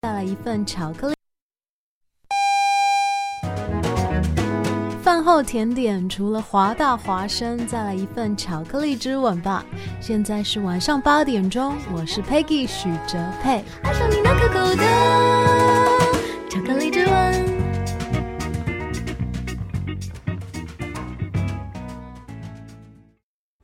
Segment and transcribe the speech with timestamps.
[0.00, 1.14] 再来一份巧克力。
[5.02, 9.64] 饭后甜点除了华大华生，再来一份巧克力之吻吧。
[10.00, 13.64] 现在是晚上八点钟，我是 Peggy 许哲佩。
[13.82, 14.84] 爱上你那可口的
[16.48, 17.57] 巧克力之吻。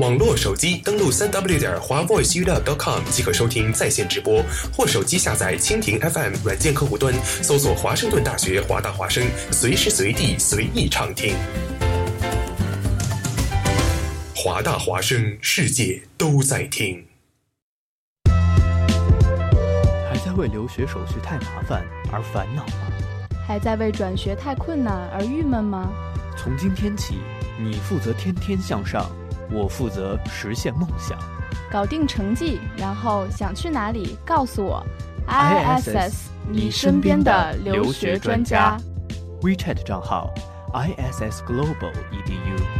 [0.00, 4.42] 网络手机登录三 w 点华 voiceuw.com 即可收听在线直播，
[4.74, 7.12] 或手机下载蜻蜓 FM 软件客户端，
[7.42, 9.22] 搜索华盛顿大学华大华声，
[9.52, 11.34] 随时随地随意畅听。
[14.34, 17.04] 华大华声，世界都在听。
[18.24, 22.72] 还在为留学手续太麻烦而烦恼吗？
[23.46, 25.92] 还在为转学太困难而郁闷吗？
[26.38, 27.16] 从今天起，
[27.62, 29.14] 你负责天天向上。
[29.52, 31.18] 我负责实现梦想，
[31.70, 34.84] 搞定成绩，然后想去哪里告诉我。
[35.28, 38.76] ISS，你身边的留学专家。
[39.42, 40.32] WeChat 账号
[40.72, 42.79] ：ISS Global Edu。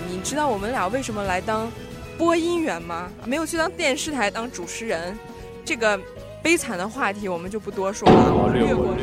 [0.21, 1.67] 你知道我们俩为什么来当
[2.15, 3.09] 播音员吗？
[3.25, 5.17] 没有去当电视台当主持人，
[5.65, 5.99] 这个
[6.43, 8.95] 悲惨的话题我们就不多说了，略过。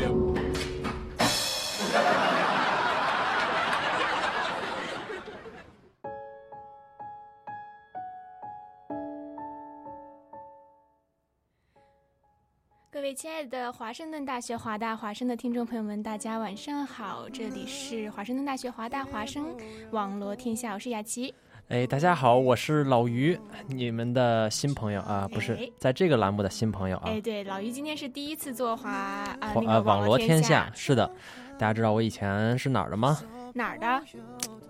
[13.09, 17.27] 位亲爱的华盛顿大学华大华生的听众朋友们，大家晚上好！
[17.33, 19.47] 这里是华盛顿大学华大华生
[19.93, 21.35] 网罗天下，我是雅琪。
[21.69, 27.05] 哎，大家好，我是老于，你们的新朋友啊，不是在这个栏目的新朋友啊。
[27.07, 31.11] 哎，对，老于今天是第一次做华啊网络天下，是的。
[31.59, 33.19] 大家知道我以前是哪儿的吗？
[33.55, 34.03] 哪儿的？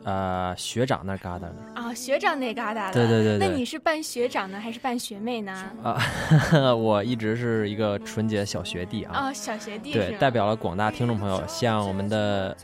[0.08, 1.54] 呃，学长那旮瘩呢。
[1.74, 2.92] 啊，学长那旮瘩的。
[2.94, 3.36] 对对对。
[3.36, 5.52] 那你是扮学长呢，还是扮学妹呢？
[5.82, 6.00] 啊，
[6.74, 9.28] 我一直是一个纯洁小学弟啊。
[9.28, 9.92] 哦，小学弟。
[9.92, 12.56] 对，代表了广大听众朋友，向我们的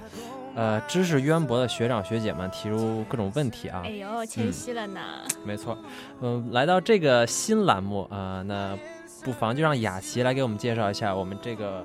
[0.54, 3.82] 呃知识渊博的学长学姐们提出各种问题啊。
[3.84, 5.00] 哎呦，谦虚了呢。
[5.44, 5.76] 没错，
[6.22, 8.74] 嗯，来到这个新栏目啊，那
[9.22, 11.84] 不妨就让雅琪来给我们介绍一下我们这个。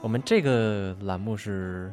[0.00, 1.90] 我们这个栏目是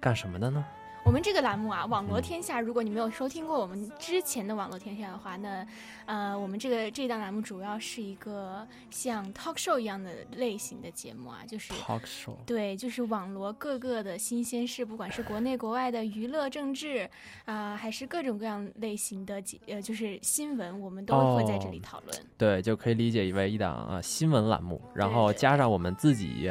[0.00, 0.64] 干什么的呢？
[1.04, 2.60] 我们这个栏目啊，网罗天下。
[2.60, 5.66] 如果你没有收听过我们之前的网络天下的话，那
[6.06, 12.36] 呃，我们这个这档栏目主要是一个像 talk show 一样的类型的节目啊，就是 talk show。
[12.46, 17.08] 对，就是网罗各个的新鲜事，不管是国内国外的娱乐、政治
[17.44, 22.16] 啊，还是各种各样类型的节呃，就是新闻，我们都会在这里讨论。
[22.38, 26.48] 对，就可以理解为一档啊新闻栏目，然后加上我们自己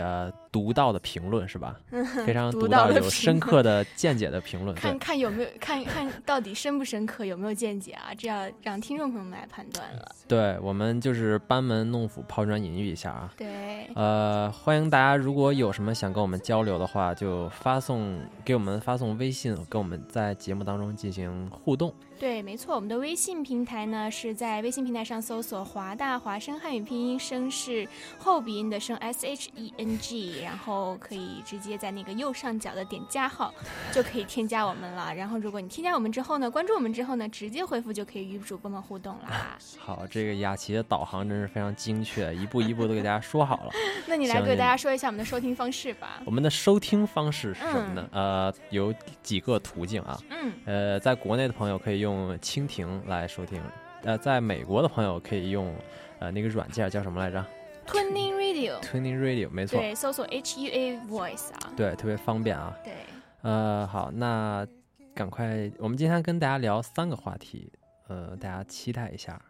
[0.51, 1.79] 独到的评论，是吧？
[2.25, 4.41] 非常独到、有深刻的 见解的。
[4.41, 8.11] 评论看看有没有看看到底深不深刻，有没有见解啊？
[8.17, 10.11] 这要让听众朋友们来判断了。
[10.27, 13.31] 对我们就是班门弄斧、抛砖引玉一下啊。
[13.37, 21.93] 对，呃，欢迎大家，如果有什么想跟我们交流的话，就发送给我们发送微信，跟我们在节目当中进行互动。
[22.21, 27.87] 对，没错，我们的微信平台呢是在微信平台上搜索“华大华声汉语拼音”，声是
[28.19, 33.51] 后鼻音的声 S H E N G，然后可以直接在那个右上角的点加号
[33.91, 35.11] 就可以添加我们了。
[35.15, 39.57] 然后如果你添加我们之后呢，关注我们之后呢，直接回复就可以与主播们互动啦。
[39.79, 43.71] 好，这个雅琪的导航真是非常精确，一步一步都给大家说好了。
[44.05, 46.21] 那你来给大家说一下我们的收听方式吧。
[46.23, 48.07] 我们的收听方式是什么呢？
[48.11, 50.19] 呃，有几个途径啊。
[50.29, 50.51] 嗯。
[50.65, 52.10] 呃，在国内的朋友可以用。
[52.11, 53.61] 用蜻蜓来收听，
[54.03, 55.73] 呃，在美国的朋友可以用，
[56.19, 57.43] 呃，那个软件叫什么来着
[57.87, 58.79] ？Tuning Radio。
[58.81, 59.79] Tuning Radio，没错。
[59.79, 61.71] 对，搜索 H U A Voice 啊。
[61.75, 62.75] 对，特别方便啊。
[62.83, 62.93] 对。
[63.41, 64.67] 呃，好，那
[65.15, 67.71] 赶快，我们今天跟大家聊三个话题，
[68.07, 69.41] 呃，大家期待一下。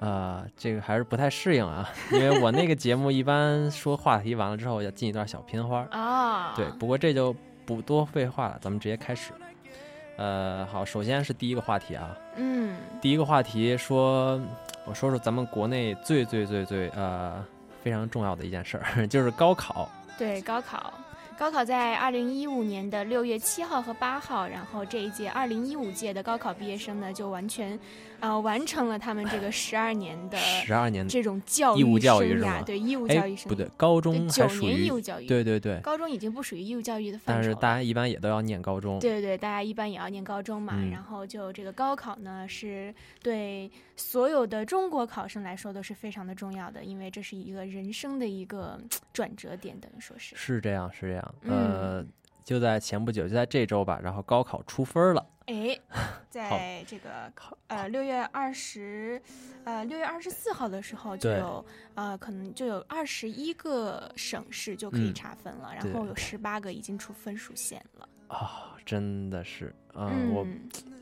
[0.00, 6.54] 啊，这个还是不太适应啊，因为我那个节目一般说话题完了之后要进一段小片花啊。
[6.56, 7.34] 对，不过这就
[7.66, 9.32] 不多废话了，咱们直接开始。
[10.16, 12.16] 呃，好，首先是第一个话题啊。
[12.36, 12.76] 嗯。
[13.00, 14.40] 第一个话题说，
[14.84, 17.44] 我说说咱们国内最最最最呃
[17.82, 19.88] 非常重要的一件事儿， 就是高考。
[20.18, 20.92] 对，高考。
[21.40, 27.80] 高考在二零一五年的六月七号和八号，然后这一届二零一五届的高考毕业生呢，就完全，
[28.20, 33.48] 呃，完成了他们这个十二年的十二年这种教育义务教育生涯，对义务教育生涯。
[33.48, 43.70] 不对，高中九年义务教育，对对对，高中已经不属于义务教育的范畴，但是大家一般也都要念高中，对对，大家一般也要念高中嘛，然后就这个高考呢，是对
[44.00, 48.80] 所有的中国考生来说都是非常的重要的，因为这是一个人生的一个
[49.12, 52.04] 转折点，等于说是是这样是这样，呃。
[52.42, 55.24] 就在前不久，就在这周吧，然后高考出分了。
[55.46, 55.78] 哎，
[56.28, 59.22] 在这个考呃六月二十，
[59.62, 61.64] 呃六月二十四号的时候，就有
[61.94, 68.08] 呃可能就有二十一个省市就可以查分了，然后有十八个已经出分数线了。
[68.30, 70.46] 啊，真的是，嗯，我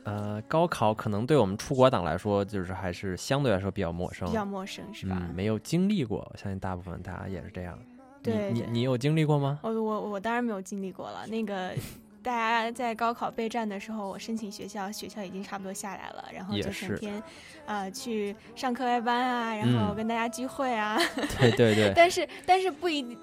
[0.03, 5.21] 呃高考可能对我们出国党来说，就是还是相对来说比较陌生，比较陌生是吧？
[5.35, 7.77] 没有经历过，我相信大部分大家也是这样。
[8.21, 9.59] 对，你你有经历过吗？
[9.61, 11.25] 我我我当然没有经历过了。
[11.27, 11.71] 那个，
[12.21, 17.23] 大家在高考备战的时候，我申请学校，学校已经差不多下来了，然后就整天，
[17.65, 20.97] 呃，去上课外班啊，然后跟大家聚会啊。
[21.39, 21.93] 对对对。
[21.95, 23.17] 但是但是不一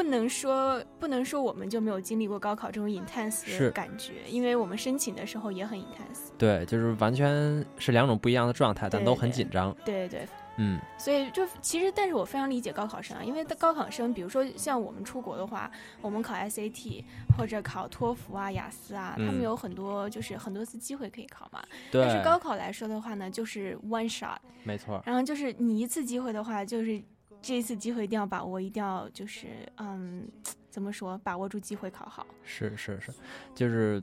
[0.00, 6.30] 不能说不能说我们就没有经历过高考这种 intense 的感觉，因为我们申请的时候也很 intense。
[6.38, 9.76] 对，就是完全是两种不一样的状态，但都很紧张。
[9.84, 10.26] 对对。
[10.56, 17.04] 嗯，所以就其实，但是我非常理解高考生啊，因为高考生，比如说像我们出国的话，我们考 SAT
[17.36, 21.62] 或者考托福啊、雅思啊，他们有很多就是很多次机会可以考嘛。
[21.92, 22.00] 对。
[22.00, 24.38] 但是高考来说的话呢，就是 one shot。
[24.64, 25.02] 没错。
[25.04, 27.00] 然后就是你一次机会的话，就是
[27.42, 29.46] 这一次机会一定要把握，一定要就是
[29.78, 30.26] 嗯，
[30.70, 32.26] 怎么说，把握住机会考好。
[32.44, 33.12] 是是是，
[33.54, 34.02] 就是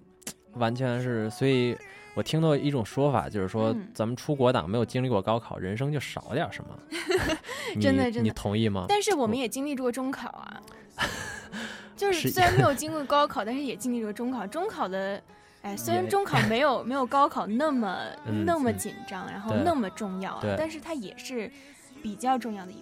[0.53, 1.77] 完全是，所以。
[2.15, 6.75] 我听到一种说法，就是说咱们出国党没有经历过高考，人生就少点什么。
[7.79, 8.87] 真的真的，你同意吗？
[8.89, 10.59] 但是我们也经历过中考啊，
[11.95, 14.47] 就是虽然没有经过高考，但是也经历过中考。
[14.47, 15.21] 中考的，
[15.61, 17.95] 哎，虽然中考没有没有高考那么
[18.47, 21.51] 那么紧张，然后那么重要，啊但是它也是
[22.01, 22.81] 比较重要的一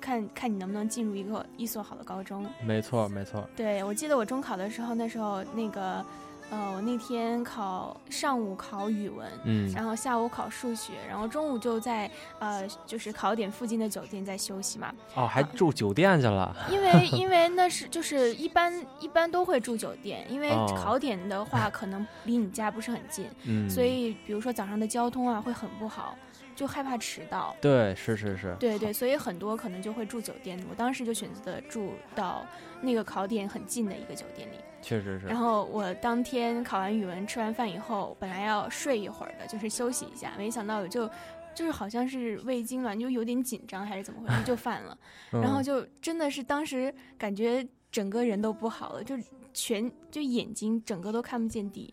[0.00, 2.46] 看看你能不能进入一个一所好的高中。
[2.66, 3.48] 没错没错。
[3.56, 6.04] 对，我记得我中考的时候，那时候那个。
[6.50, 14.92] 呃，我那天考上午考语文，嗯，然后下午考数学，然后中午就在呃，就是考点附近的酒店在休息嘛。
[15.14, 16.54] 哦，还住酒店去了？
[16.70, 26.14] 因为 因为那是就是一般一般都会住酒店，因为考点的话 可能离你家不是很近，嗯，所以比如说早上的交通啊会很不好。
[26.54, 30.62] 就害怕迟到，对，是是是，对对，所以很多可能就会住酒店。
[30.68, 32.46] 我当时就选择住到
[32.80, 35.26] 那个考点很近的一个酒店里，确实是。
[35.26, 41.08] 然后我当天考完语文，吃完饭以后，本来要睡一会儿的，就是休息一下，没想到我就
[41.54, 44.96] 就是好像是胃痉挛，就有点紧张还是怎么回事，就犯了。
[45.30, 49.16] 然后就真的是当时感觉整个人都不好了，就
[49.54, 51.92] 全就眼睛整个都看不见底。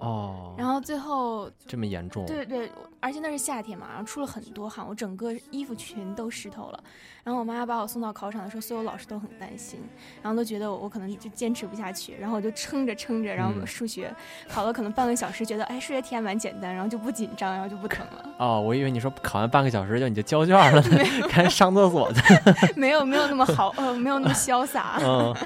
[0.00, 2.26] 哦，然后最后这么严重？
[2.26, 6.82] 对对，而且那是夏天嘛，然后出了很多汗，我整个衣服全都湿透了。
[7.22, 9.78] 然后我妈把我送到考场的时候，所有老师都很担心，
[10.22, 14.10] 然后都觉得我我可能就坚持不下去，然后我就撑着撑着，然后数学
[14.48, 18.24] 考了可能半个小时，觉得哎数学题还蛮简单，然后就不紧张，然后就不疼了。
[18.38, 20.80] 哦，我以为你说考完半个小时就你就交卷了，
[21.28, 22.22] 赶紧上厕所去。
[22.74, 24.98] 没有没有那么好，呃没有那么潇洒。
[25.02, 25.36] 嗯，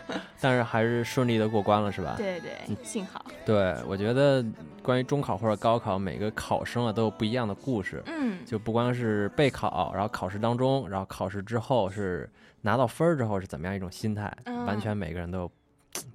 [0.40, 2.14] 但是还是顺利的过关了，是吧？
[2.16, 2.52] 对对，
[2.84, 3.24] 幸好。
[3.44, 4.43] 对，我觉得。
[4.82, 8.02] 关于中考或者高考，每个考生啊都有不一样的故事。
[8.06, 12.28] 嗯，就不光是备考，然后考试当中，然后考试之后是
[12.60, 14.32] 拿到分儿之后是怎么样一种心态，
[14.66, 15.52] 完全每个人都有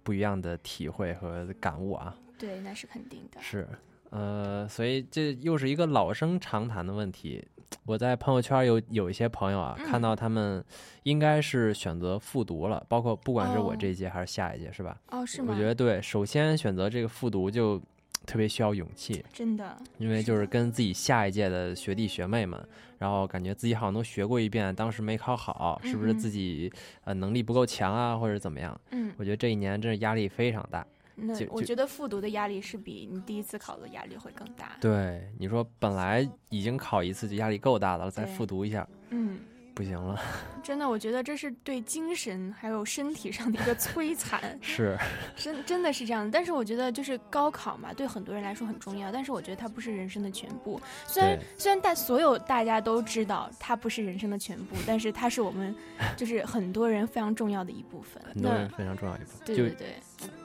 [0.04, 2.16] 不一样的体会和感悟啊。
[2.38, 3.42] 对，那是肯定的。
[3.42, 3.68] 是，
[4.12, 7.46] 呃，所以这又是一个老生常谈的问题。
[7.86, 10.64] 我在朋友圈有有一些朋友啊，看到他们
[11.04, 15.00] 应该是选择复读了，包括不管是我这一届还是下一届，是吧？
[15.12, 15.54] 哦，是吗？
[15.54, 17.82] 我觉得对，首先选择这个复读就。
[18.30, 22.64] 特别需要勇气，真的，因为就是跟自己下一届的学弟学妹们，
[23.00, 26.72] 然后感觉自己好像都学过一遍，当时没考好，是不是自己
[27.06, 28.80] 呃能力不够强啊，或者怎么样？
[28.92, 30.86] 嗯，我觉得这一年真是压力非常大。
[31.16, 34.78] 那我觉得复读的压力是比你第一次考的压力会更大。
[34.80, 39.40] 对，你说本来已经考一次就压力够大的了，再复读一下，嗯。
[39.80, 40.20] 不行了，
[40.62, 44.42] 真的，我觉得这是对精神还有身体上的一个摧残。
[44.60, 44.98] 是，
[45.38, 46.30] 真真的是这样的。
[46.30, 49.10] 但是我觉得，就是高考嘛，对很多人来说很重要。
[49.10, 50.82] 但是我觉得它不是人生的全部。
[51.08, 55.74] 虽然虽然大所有大家都知道它不是人生的全部，但是它是我们
[56.18, 58.22] 就是很多人非常重要的一部分。
[58.34, 59.46] 很多人非常重要一部分。
[59.46, 59.88] 对对对。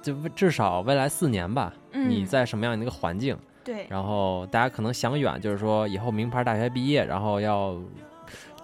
[0.00, 3.36] 就至少未来四年吧，你在什么样的一个环境？
[3.64, 3.84] 对。
[3.90, 7.76] 然后大家可能想远，就是说以后名牌大学毕业，然后要。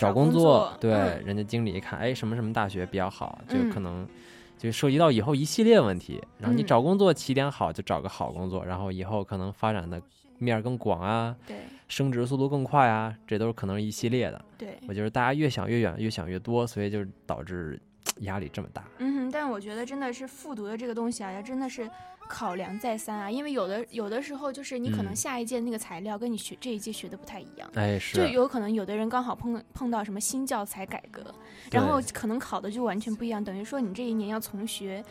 [0.00, 0.90] 找工作，对，
[1.24, 4.08] 人家经理一看，哎，什么什么大学比较好，就可能
[4.56, 6.20] 就涉及到以后一系列问题。
[6.38, 10.00] 然后你找工作起点好，就找个好工作，然后以后可能发展的
[10.38, 14.44] 面更广啊，对，升职速度更快啊，这都是可能是一系列的。
[14.56, 17.78] 对，我觉得大家越想越远，越想越多，所以就导致
[18.22, 18.84] 压力这么大。
[18.98, 21.88] 嗯，但我觉得真的是复读的这个东西啊，真的是。
[22.32, 31.34] 考量再三啊，因为有的有的时候就是你可能下一届那个材料跟你学这一届学的不太一样，哎是，就有可能有的人刚好碰碰到什么新教材改革，
[31.72, 35.04] 然后可能考的就完全不一样，等于说你这一年要重学，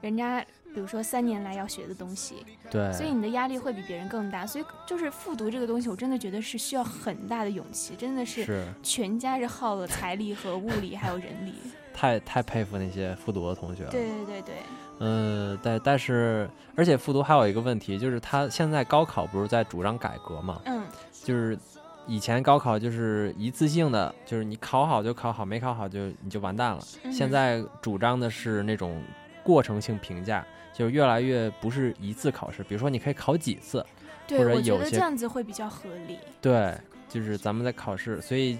[0.00, 0.44] 人家
[0.74, 8.66] 比如说三年来要学的东西，对，所以你的压力会比别人更大，所以就是复读这个东西，我真的觉得是需要很大的勇气，真的是。
[8.82, 11.54] 全家是耗了财力和物力还有人力，
[11.98, 14.54] 太太佩服那些复读的同学了，对对对对。
[15.00, 20.60] 嗯，但但是，而且复读还有一个问题，就是他现在高考不是在主张改革嘛？
[20.66, 20.84] 嗯，
[21.24, 21.58] 就是
[22.06, 26.80] 以前高考就是一次性的，就是你考好就考好，没考好就你就完蛋了。
[27.10, 29.02] 现在主张的是那种
[29.42, 33.84] 过程性评价，就是越来越不是一次考试，比如说你可以考几次，
[34.30, 36.16] 或者有些这样子会比较合理。
[36.40, 36.76] 对，
[37.08, 38.56] 就是咱们在考试，所以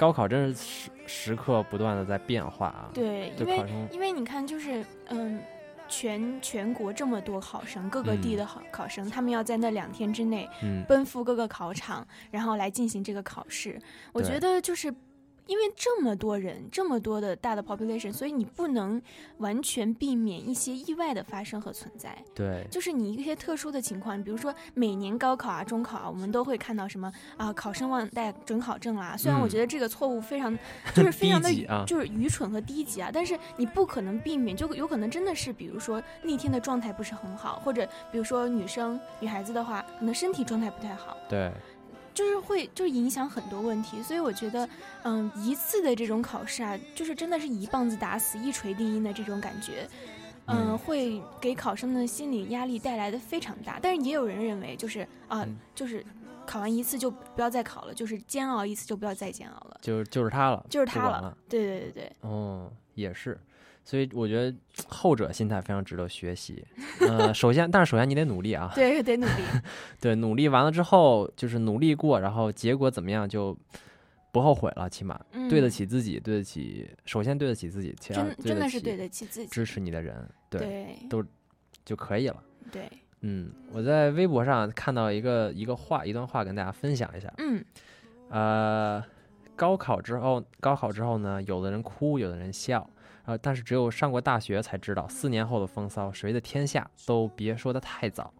[0.00, 2.88] 高考真是时时刻不断的在变化啊。
[2.94, 5.38] 对，因为因为你看，就是嗯。
[5.92, 10.48] 全全国这么多考生，各个地的考考生，他们要在那两天之内
[10.86, 13.76] 奔赴各个考场，然后来进行这个考试。
[14.12, 14.94] 我觉得就是。
[15.46, 19.00] 因为这么多人，这么多的大的 population，所以你不能
[19.38, 22.16] 完全避免一些意外的发生和存在。
[22.34, 29.16] 对，就是你一些特殊的情况，比如说每年高考啊、中考啊，我们都会看到什么啊，考生忘带准考证啦。
[29.16, 30.56] 虽然我觉得这个错误非常，
[30.94, 31.50] 就是非常的，
[31.86, 41.16] 就是愚蠢和低级啊，但是你不可能避免，就有可能真的是，比如说那天的状态不是很好，或者比如说女生、女孩子的话，可能身体状态不太好。
[41.28, 41.50] 对。
[42.12, 44.68] 就是会，就影响很多问题，所以我觉得，
[45.04, 49.88] 嗯，一次的这种考试啊，就是真的是一棒子打死、一锤定音的这种感觉，
[50.46, 53.78] 嗯，会给考生的心理压力带来的非常大。
[53.80, 56.04] 但是也有人认为，就是啊，就是
[56.46, 63.38] 考完一次就不要再考了，就是煎熬一次就不要再煎熬了，就就是他了，就是他了，对对对对，哦，也是。
[63.84, 64.56] 所以我觉得
[64.88, 66.64] 后者心态非常值得学习。
[67.00, 68.70] 呃，首先，但是首先你得努力啊。
[68.74, 69.32] 对，得努力。
[70.00, 73.56] 对，努力完了之后就是努力过，然后结果怎么样就
[74.32, 81.24] 不后悔了，起码、嗯对得起自己，对得起，首先对得起自己，其二真对得起真的是对得起自己支持你的人，对，对都
[81.84, 82.42] 就可以了。
[82.70, 82.88] 对，
[83.22, 87.32] 嗯，我在微博上看到一个一个话，一段话跟大家分享一下。
[87.38, 87.64] 嗯
[88.28, 89.04] 呃，
[89.56, 92.88] 高考之后，高考之后呢，有的人哭，有的人笑，
[93.24, 98.32] 呃，但是只有上过大学才知道，四年后的风骚，谁的天下都别说的太早。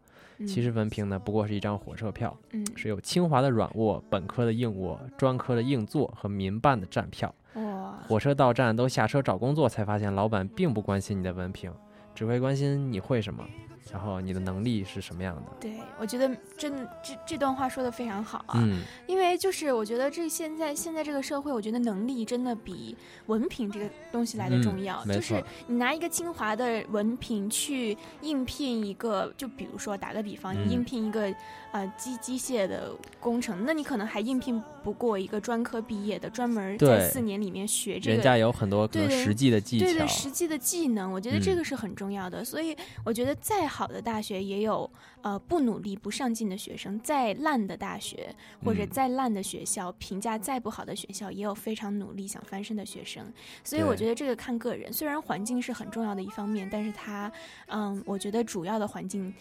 [0.46, 7.34] 其实文凭呢，不过是一张火车票，嗯是有清华的软卧、本科的硬卧、专科的硬座和民办的站票。
[7.54, 11.70] 哇，火车到站都下车找工作，才发现老板并不关心你的文凭，
[12.14, 13.44] 只会关心你会什么，
[13.92, 15.42] 然后你的能力是什么样的。
[15.60, 25.04] 对，我觉得真的这这段话说的非常好啊，嗯因为就是我觉得这现在现在这个社会，我觉得能力真的比文凭这个东西来的重要。
[25.04, 31.34] 就是你拿一个清华的文凭去应聘一个，就比如说打个比方，嗯你应聘一个
[31.72, 38.14] 呃机机械的工程，那你可能还应聘不过一个专科毕业的，专门在四年里面学这个。
[38.14, 42.44] 人家有很多可能对对实际的技对对，巧实际的技能，我觉得这嗯个是很重要的。
[42.44, 44.90] 所以我觉得再好的大学也有
[45.22, 48.34] 呃不努力、不上进的学生；再烂的大学
[48.64, 53.24] 或者嗯再烂的学校，评价再不好的学校，也有非常努力想翻身的学生。
[53.62, 57.30] 所以我觉得这个看个人，虽然环境是很重要的一方面，但是它，
[57.66, 59.34] 嗯，我觉得主要的环境，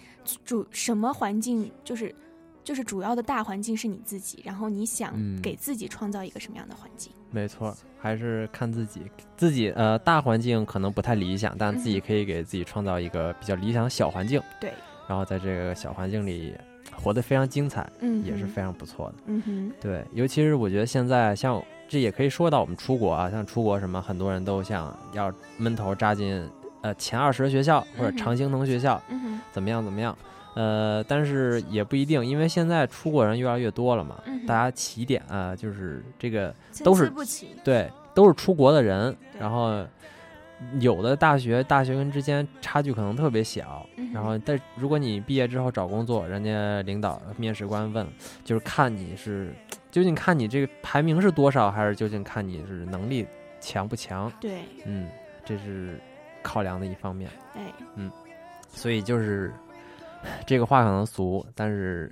[0.46, 2.13] 主什么环境就是。
[2.63, 7.12] 就是主要的大环境是你自己，然后你想嗯给自己创造一个什么样的环境？
[7.32, 9.01] 没错，还是看自己，
[9.38, 14.74] 自己呃大环境可能不太理想，但自己嗯可以给自己创造一个比较理想的小环境，对，
[15.08, 16.56] 然后在这个小环境里
[16.96, 19.16] 活得非常精彩，嗯也是非常不错的。
[19.28, 26.48] 嗯哼，对，尤其是我觉得现在像这也可以说到我们出国啊，像出国什么，很多人都想要闷头扎进
[26.82, 30.18] 呃前二十的学校或者常青藤学校，嗯哼怎么样怎么样。
[30.56, 36.53] 呃，但是也不一定，因为现在出国人越来越多了嘛，嗯大家起点啊、就是这个
[36.84, 37.12] 都是
[37.63, 39.86] 对，都是出国的人，然后
[40.79, 48.06] 有的大学大学跟之间差距可能特别小，嗯然后但如果你毕业之后找工作，人家领导面试官问，
[48.44, 49.53] 就是看你是
[49.91, 53.25] 究竟看你这个排名是多少，还是究竟看你是能力
[53.62, 54.31] 强不强？
[54.42, 55.07] 对，嗯，
[55.46, 56.00] 这是
[56.42, 57.29] 考量的一方面。
[57.55, 58.12] 哎，嗯，
[58.68, 59.53] 所以就是
[60.46, 62.12] 这个话可能俗，但是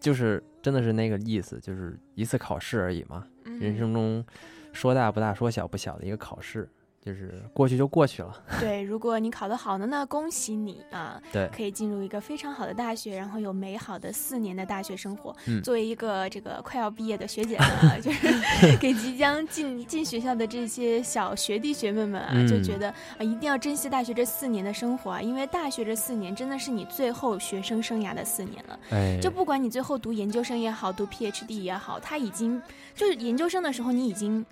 [0.00, 3.26] 就是真的是那个意思，就是一次考试而已嘛。
[3.44, 4.24] 嗯人生中
[4.72, 6.68] 说大不大，说小不小的一个考试，
[7.06, 8.34] 就是过去就过去了。
[8.58, 11.22] 对，如果你考得好呢，那恭喜你啊！
[11.32, 15.32] 对可以进入一个非常好的大学，然后有美好的四年的大学生活。
[15.46, 28.78] 嗯作为一个这个快要毕业的学姐呢， 就是给即将进进学校的这些小学弟学妹们啊，就嗯觉得啊，一定要珍惜大学这四年的生活啊，因为大学这四年真的是你最后学生生涯的四年了。
[28.90, 32.60] 哎就不管你最后读研究生也好，读 PhD 也好，他已经
[32.96, 34.44] 就是研究生的时候，你已经。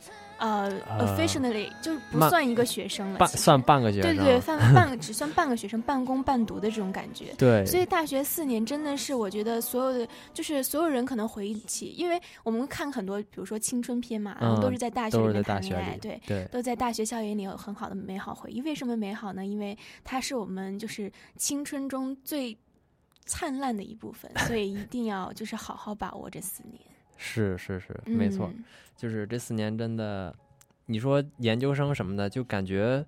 [0.44, 4.40] 呃呃，officially 就是不算一个学生了，半算半个学生，对对，
[4.74, 7.32] 半个只算半个学生，半工半读的这种感觉。
[7.38, 18.60] 对所以大学四年真的是我觉得所有的，就是所有人可能回忆起，因为我们看很多，比如说青春片嘛，都是在大学里面谈恋爱，对对都在大学校园里有很好的美好回忆。
[18.60, 19.46] 为什么美好呢？
[19.46, 22.54] 因为它是我们就是青春中最
[23.24, 26.80] 灿烂的一部分，所以一定要就是好好把握这四年。
[27.16, 28.64] 是是是，没错，嗯
[28.96, 30.34] 就是这四年真的，
[30.86, 33.04] 你说研究生什么的，就感觉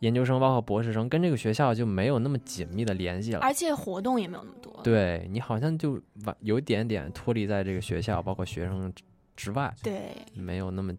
[0.00, 3.40] 研究生包括博士生跟这个学校就没有那么紧密的联系了。
[3.40, 4.80] 而且活动也没有那么多。
[4.82, 9.02] 对你好像就完有一点点脱离在这个学校，包括学生之
[9.36, 10.94] 之外，对，没有那么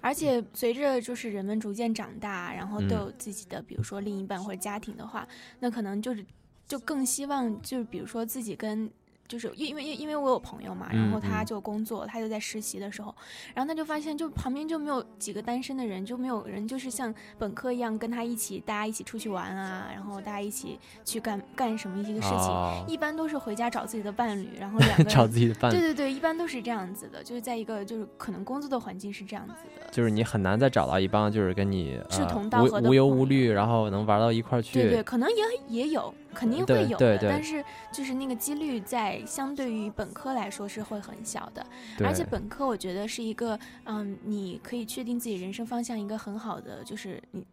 [0.00, 5.28] 而且随着就是人们逐渐长大，然后都嗯有自己的，比如说另一半或者家庭的话，
[5.60, 6.24] 那可能就是
[6.66, 8.90] 就更希望就是比如说自己跟。
[9.32, 13.14] 就是因因为因为我有朋友嘛，然后嗯他嗯就工作，他就在实习的时候，
[13.54, 29.90] 然后他就发现就旁边就没有几个单身的人，就没有人就是像本科一样跟他一起，大家一起出去玩啊，然后大家一起去干干什么一个事情，哦一般都是回家找自己的伴侣，然后 两个人找自己的伴侣对对对，一般都是这样子的，就是在一个就是可能工作的环境是这样子的。
[29.90, 34.74] 就是你很难再找到一帮就是跟你志呃同道合的无无忧无虑，然后能玩到一块儿去。
[34.82, 41.66] 对对，可能也也有，肯定会有的，但是就是那个几率在相对于本科来说是会很小的，
[42.04, 47.44] 而且本科我觉得是一个，嗯，你可以确定自己人生方向一个很好的，就是你。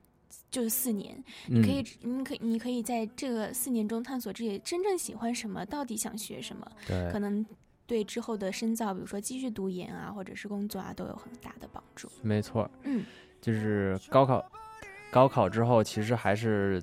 [0.51, 6.67] 就是四年，你可以，你可以，你可以在这个四年中探索自己真正喜欢什么，到底想学什么，
[7.11, 7.43] 可能
[7.87, 12.07] 对之后的深造，比如说继续读研啊，或者是工作啊，都有很大的帮助。
[12.21, 13.03] 没错，嗯，
[13.41, 14.43] 就是高考，
[15.11, 16.81] 高考之后其实还是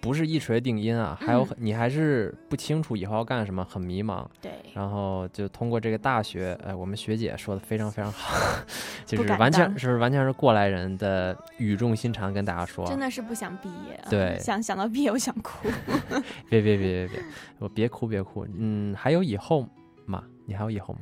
[0.00, 4.24] 不是一锤定音啊，还有你还是不清楚以后要干什么，很迷茫。
[4.40, 8.36] 对，然后就通过这个大学，哎，我们学姐说的非常非常好，
[9.04, 15.68] 就是完全是完全是过来人的语重心长跟大家说，真的是不想毕业，对，想想到毕业我想哭。
[16.48, 17.24] 别别别别别，
[17.58, 19.68] 我别哭别哭，嗯，还有以后
[20.04, 20.22] 吗？
[20.44, 21.00] 你还有以后吗？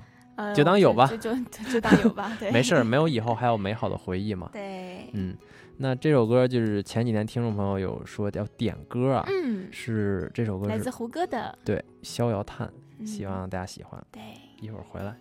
[0.55, 1.35] 就当有吧，就就
[1.71, 4.51] 就当有吧，对， 没事儿， 没有以后还有美好的回忆嘛。
[4.53, 5.37] 对，嗯，
[5.77, 12.71] 那这首歌就是前几年听众朋友有说要点歌啊，嗯，是这首歌来自胡歌的，对，《逍遥叹》，
[13.07, 14.05] 希望大家喜欢。
[14.11, 14.21] 对，
[14.61, 15.15] 一会儿回来。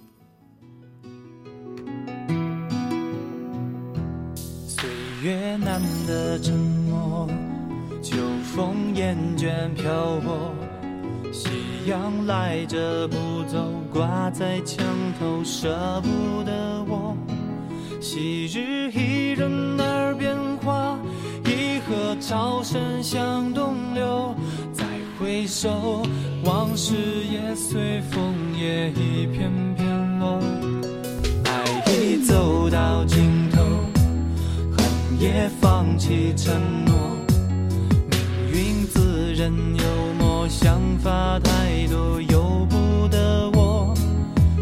[4.67, 4.89] 岁
[5.21, 7.27] 月难得沉默，
[8.01, 10.53] 秋风厌倦漂泊。
[11.33, 11.49] 夕
[11.87, 13.57] 阳赖着不走，
[13.91, 14.85] 挂在墙
[15.19, 16.53] 头，舍不得
[16.87, 17.17] 我。
[17.99, 20.95] 昔日伊人耳边话，
[21.45, 24.35] 一河潮声向东流。
[24.73, 24.85] 再
[25.19, 26.03] 回首，
[26.45, 26.93] 往事
[27.31, 30.39] 也随风也一片片落。
[31.45, 33.63] 爱已走到尽头，
[34.77, 34.85] 恨
[35.19, 36.53] 也放弃承
[36.85, 36.93] 诺。
[38.51, 40.12] 命运自认幽
[40.49, 43.93] 想法太多，由不得我。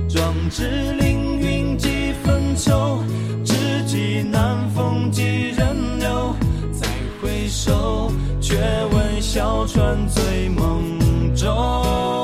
[0.07, 3.03] 壮志凌云几分愁，
[3.43, 6.35] 知己难逢几人留。
[6.71, 6.87] 再
[7.21, 8.57] 回首，却
[8.91, 12.20] 闻小船醉梦中。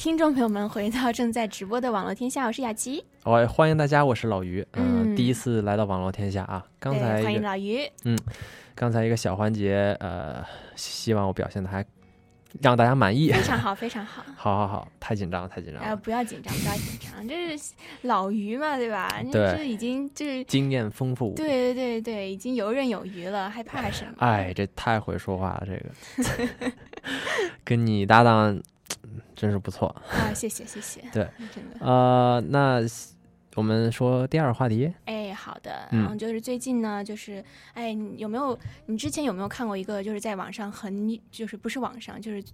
[0.00, 3.04] 听众朋友们回到正在直播的网络天下，我是雅琪。
[3.22, 6.64] 我欢迎大家，我是老于，嗯第一次来到网络天下啊。
[6.78, 7.86] 刚才欢迎老于。
[8.04, 8.18] 嗯，
[8.74, 10.42] 刚才一个小环节，呃，
[10.74, 11.84] 希望我表现的还
[12.62, 13.30] 让大家满意。
[13.30, 14.24] 非常好，非常好。
[14.34, 15.96] 好好好，太紧张了，太紧张呃，了。
[15.98, 19.22] 不要紧张，不要紧张，这是老于嘛，对吧？
[19.30, 21.34] 对这已经就是经验丰富。
[21.34, 24.14] 对对对对，已经游刃有余了，害怕什么？
[24.20, 26.72] 哎，这太会说话了，这个
[27.62, 28.62] 跟你搭档嗯
[29.40, 29.88] 真是不错。
[30.10, 31.00] 啊，谢谢谢谢。
[31.14, 31.78] 对真的。
[31.80, 32.78] 呃，那
[33.54, 34.92] 我们说第二个话题。
[35.06, 42.44] 哎，好的，嗯然后就是最近呢，就是哎，你有没有你之前有没有看过一个就是在网上很就是不是网上，就是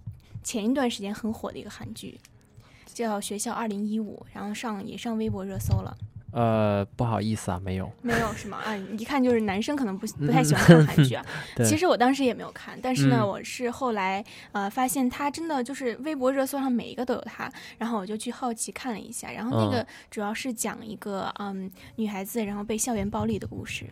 [0.43, 2.17] 前一段时间很火的一个韩剧，
[2.85, 5.93] 叫《学校二零一五》，然后上也上微博热搜了。
[6.31, 7.91] 呃，不好意思啊，没有。
[8.01, 8.57] 没有是吗？
[8.65, 11.25] 啊，一看就是男生可能不 不太喜欢看韩剧啊。
[11.65, 23.85] 其实我当时也没有看，但是呢，嗯我是后来呃发现他真的就是微博热搜上每一个都有他，然后我就去好奇看了一下，然后那个嗯主要是讲一个嗯女孩子然后被校园暴力的故事。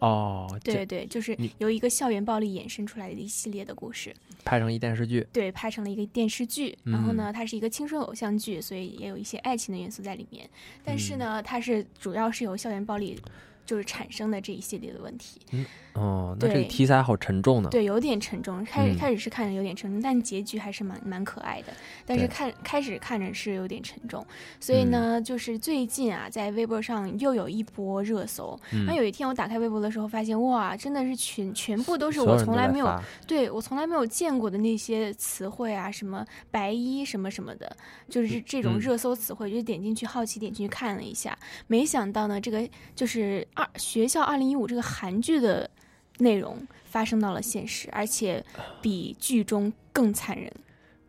[0.00, 4.14] 哦，对对，就是由一个校园暴力衍生出来的一系列的故事。
[4.44, 5.26] 拍成一电视剧。
[5.32, 10.48] 对，拍成了一个电视剧，然后嗯呢，它是一个青春偶像剧，所以也有一些爱情的元素在里面。
[10.84, 13.20] 但是嗯呢，它是主要是由校园暴力
[13.68, 15.38] 就是产生的这一系列的问题。
[15.52, 17.68] 嗯，哦，那这个对题材好沉重呢。
[17.70, 18.64] 对，有点沉重。
[18.64, 21.72] 开始、嗯开始是看着有点沉重，但结局还是蛮蛮可爱的。
[22.06, 24.26] 但是看开始看着是有点沉重，
[24.58, 28.58] 所以呢，就是最近啊，在微博上又有一波热搜。
[28.72, 32.88] 嗯那有一天我打开微博的时候，发现哇，真的是全全部都是我从来没有
[33.26, 37.76] 对我从来没有见过的那些词汇啊，什么白衣什么什么的，
[38.08, 45.68] 就是这种嗯热搜词汇，就点进去好奇点进去看了一下，没想到呢，这个就是二学校二零一五这个韩剧的
[46.18, 48.44] 内容发生到了现实，而且
[48.80, 50.48] 比剧中更残忍、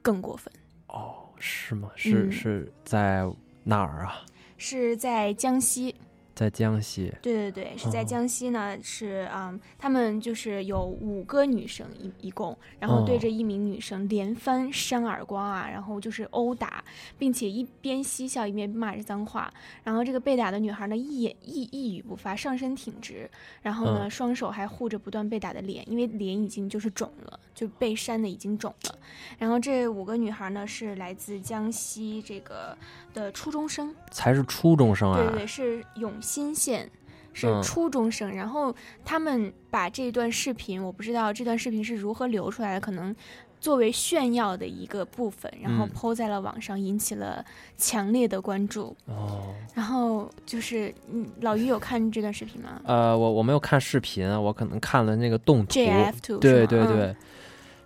[0.01, 0.51] 更过分。
[0.87, 1.91] 哦，是吗？
[1.95, 3.23] 是、嗯是在
[3.63, 4.25] 哪儿啊？
[4.57, 5.93] 是在江西，
[6.39, 7.13] 在江西。
[7.21, 16.81] 对对对，是在哦江西呢，是嗯，他们就是有五个女生一一共，然后对哦着一名女生连番扇耳光啊，然后就是殴打，
[17.17, 19.53] 并且一边嬉笑一边骂着脏话。
[19.83, 23.29] 然后这个被打的女孩呢，一言一一语不发，上身挺直，
[23.61, 28.95] 然后呢，嗯双手还护着不断被打的脸，因为脸已经就是肿了，就被扇的已经肿了。
[29.37, 32.77] 然后这五个女孩呢，是来自江西这个
[33.13, 33.93] 的初中生。
[34.11, 35.17] 才是初中生啊！
[35.17, 36.87] 对对对，是永新县，
[37.33, 38.31] 是嗯初中生。
[38.35, 43.15] 然后他们把这段视频，我不知道这段视频是如何流出来的，可能
[43.59, 47.43] 作为炫耀的一个部分，然后嗯抛在了网上，引起了
[47.75, 48.95] 强烈的关注。
[49.05, 52.79] 哦，然后就是，嗯，老于有看这段视频吗？
[52.85, 55.73] 呃，我我没有看视频，我可能看了那个动图。
[55.73, 57.15] JF2 对对对，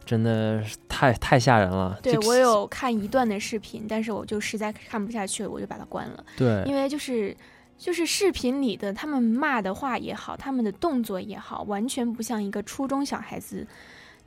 [0.06, 1.98] 真的是太太吓人了。
[2.04, 6.24] 对我有看一段的视频，但是我就实在看不下去了，我就把它关了。
[6.38, 7.36] 对因为就是
[7.78, 13.68] 就是视频里的他们骂的话也好，他们的动作也好，完全不像一个初中小孩子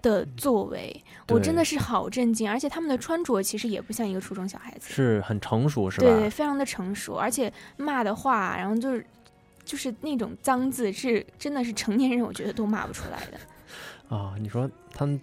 [0.02, 1.04] 的作为。
[1.28, 6.06] 我真的是好震惊，而且他们的穿着其实也不像一个初中小孩子，是很成熟是吧？
[6.06, 9.06] 对对，非常的成熟，而且骂的话，然后就是。
[9.64, 13.36] 就是那种脏字是真的是成年人，我觉得都骂不出来的。
[14.16, 15.20] 啊、你说他们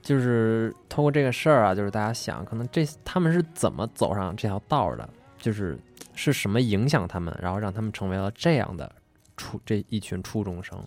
[0.00, 5.08] 就是通过这个事儿啊，就是大家想，可能这他们是怎么走上这条道儿的？
[5.36, 5.76] 就是
[6.14, 8.90] 是什么影响他们，然后让他们成为了这样的
[9.36, 10.82] 初这一群初中生？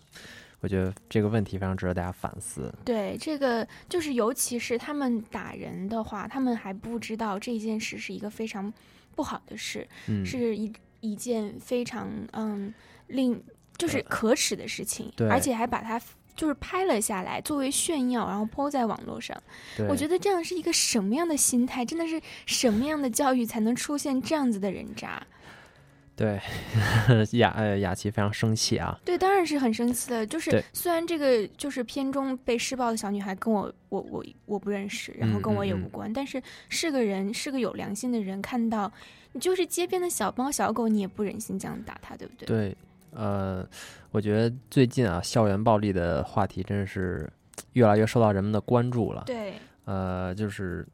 [0.62, 2.74] 我觉得这个问题非常值得大家反思。
[2.84, 8.74] 对，这个就是尤其是他们打人的话，他们还不知道这件事是一个非常
[9.16, 12.74] 不好的事，嗯是一一件非常嗯
[13.08, 13.40] 令
[13.78, 16.02] 就是可耻的事情，对而且还把它
[16.36, 19.36] 就是拍了下来作为炫耀，然后抛在网络上。
[19.90, 21.86] 我觉得这样是一个什么样的心态？
[21.86, 25.22] 真的是什么样的教育才能出现这样子的人渣？
[26.18, 26.40] 对，
[27.38, 28.98] 雅呃雅琪非常生气啊。
[29.04, 30.26] 对，当然是很生气的。
[30.26, 38.90] 就是虽然这个就是片中被施暴的小女孩跟我我我我不认识，然后跟我也嗯嗯无关，但是是个人，是个有良心的人，看到
[39.34, 42.46] 你就是街边的小猫小狗，你也不忍心这样打它，对不对？
[42.46, 42.78] 对，
[43.16, 43.66] 呃，
[44.12, 47.28] 我觉得最近啊，校园暴力的话题真是
[47.74, 49.24] 越来越受到人们的关注了。
[49.26, 49.54] 对，
[49.86, 50.86] 呃，就是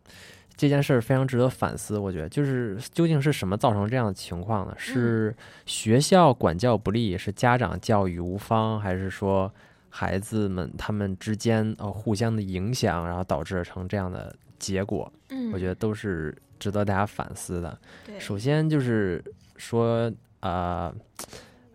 [0.55, 1.97] 这件事儿非常值得反思。
[1.97, 4.75] 我觉得，就是究竟是什么造成这样的情况呢？
[4.77, 9.51] 是学校管教不力，是家长教育无方，还是说
[9.89, 15.11] 孩子们他们之间呃互相的影响，然后导致成这样的结果？
[15.29, 17.77] 嗯我觉得都是值得大家反思的。
[18.05, 19.23] 对首先就是
[19.57, 20.93] 说，呃，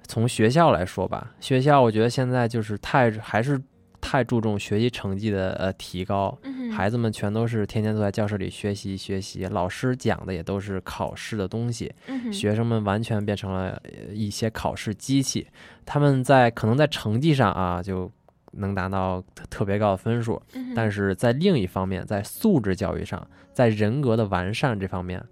[0.07, 3.61] 从学校来说吧，学校我觉得现在就是太还是
[4.01, 11.92] 太注重学习成绩的呃提高，嗯孩子们全都是天天坐在教室里学习学习，老师讲的也都是考试的东西，
[12.33, 15.47] 学生们完全变成了呃一些考试机器，
[15.85, 18.11] 他们在可能在成绩上啊就
[18.53, 20.40] 能达到特特别高的分数，
[20.75, 25.23] 但是在另一方面，在素质教育上，在人格的完善这方面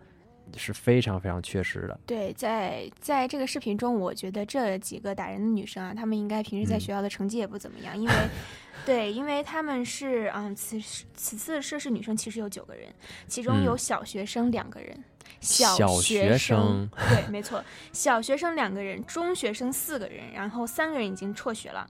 [0.59, 1.99] 是非常非常缺失的。
[2.07, 8.13] 对，在在这个视频中，我觉得这几个打人的女生啊，她们应该平时在嗯学校的成绩也不怎么样，因为，
[8.85, 10.79] 对，因为他们是嗯，此
[11.15, 12.93] 此次涉事女生其实有九个人，
[13.27, 15.05] 其中有嗯小学生两个人。
[15.41, 21.87] 小学学生对，没错，小学生两个人，中学生四个人，然后三个人已经辍学了，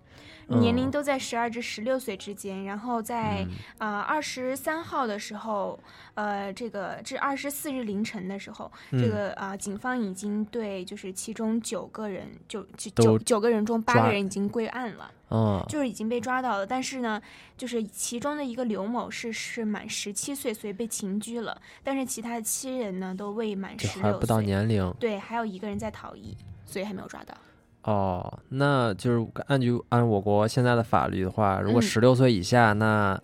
[0.48, 2.64] 年龄嗯都在十二至十六岁之间。
[2.64, 3.46] 然后在
[3.78, 5.78] 啊二十三号的时候，
[6.14, 15.10] 呃，这个至二十四日凌晨的时候，这嗯个啊、警方已经对就是其中九个人，就就九九个人中八个人已经归案了。
[15.30, 17.20] 嗯就是已经被抓到了，但是呢，
[17.56, 21.60] 就是其中的一个刘某是是满十七岁，所以被刑拘了。
[21.82, 27.34] 但是其他的七人呢都未满十六岁，还不到年龄对，还有一个人在逃逸，所以还没有抓到。
[27.82, 33.20] 哦，那就是按就按我国现在的法律的话，如果嗯十六岁以下，那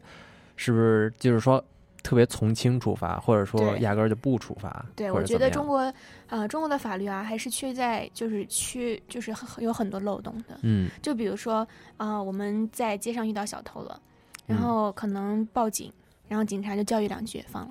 [0.56, 1.62] 是不是就是说
[2.02, 4.84] 特别从轻处罚，或者说压根儿就不处罚？
[4.96, 5.92] 对，或我觉得中国，
[6.28, 10.58] 呃，中国的法律啊，还是缺在就是缺就是很有很多漏洞的。
[10.62, 11.66] 嗯，就比如说，
[11.98, 14.00] 呃，我们在街上遇到小偷了，
[14.46, 15.92] 然嗯后可能报警，
[16.28, 17.70] 然后警察就教育两句放了，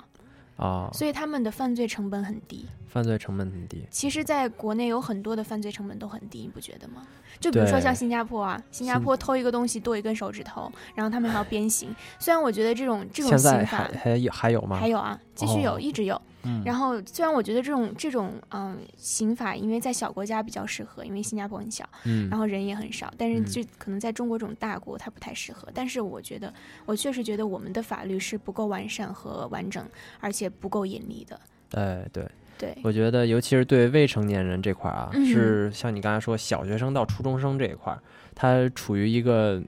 [0.58, 2.66] 哦，所以他们的犯罪成本很低。
[2.90, 3.86] 犯罪成本很低。
[3.90, 7.06] 其实，在国内有很多的犯罪成本都很低，你不觉得吗？
[7.40, 11.96] 就比如说像新加坡啊，新加坡偷一个东西剁一根手指头，然后他们还要鞭刑。
[12.18, 14.78] 虽然我觉得这种这种刑法还还有还有吗？
[14.78, 16.20] 还有啊，继续有，哦一直有。
[16.44, 25.68] 嗯然后虽然我觉得这种这种嗯刑法，因为在小国家比较适合，因为新加坡很小，嗯然后人也很少，但是嗯就可能在中国这种大国它不太适合。
[25.74, 26.54] 但是我觉得，
[26.86, 29.86] 我确实觉得我们的法律是不够完善和完整，
[30.22, 31.40] 而且不够严厉的。
[31.72, 32.26] 哎，对，
[32.60, 38.00] 对我觉得尤其是对未成年人这块儿啊，嗯是像你刚才说小学生到初中生这一块儿，
[38.36, 39.62] 他处于一个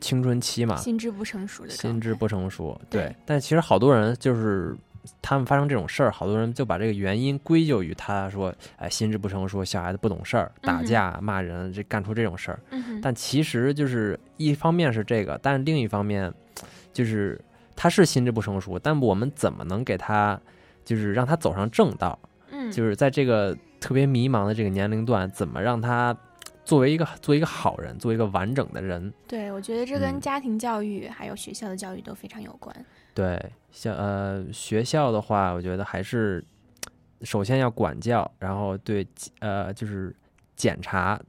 [0.00, 3.16] 青春期嘛，心智不成熟的心智不成熟，对对。
[3.26, 4.74] 但其实好多人就是
[5.20, 12.60] 他们发生这种事儿，好多人就把这个原因归咎于他说，哎，心智不成熟，小孩子不懂事儿，打架、骂人，这干出这种事儿。
[12.70, 16.32] 嗯但其实就是一方面是这个，但另一方面
[16.92, 17.40] 就是
[17.76, 20.40] 他是心智不成熟，但我们怎么能给他
[20.84, 22.18] 就是让他走上正道？
[22.68, 26.16] 嗯就是在这个特别迷茫的这个年龄段，怎么让他
[26.64, 29.12] 作为一个做一个好人，做一个完整的人？
[29.26, 32.74] 对，我觉得这跟嗯家庭教育还有学校的教育都非常有关。
[33.14, 36.44] 对，像呃学校的话，我觉得还是
[37.22, 39.06] 首先要管教，然后对
[39.40, 40.14] 呃就是
[40.54, 41.20] 检查、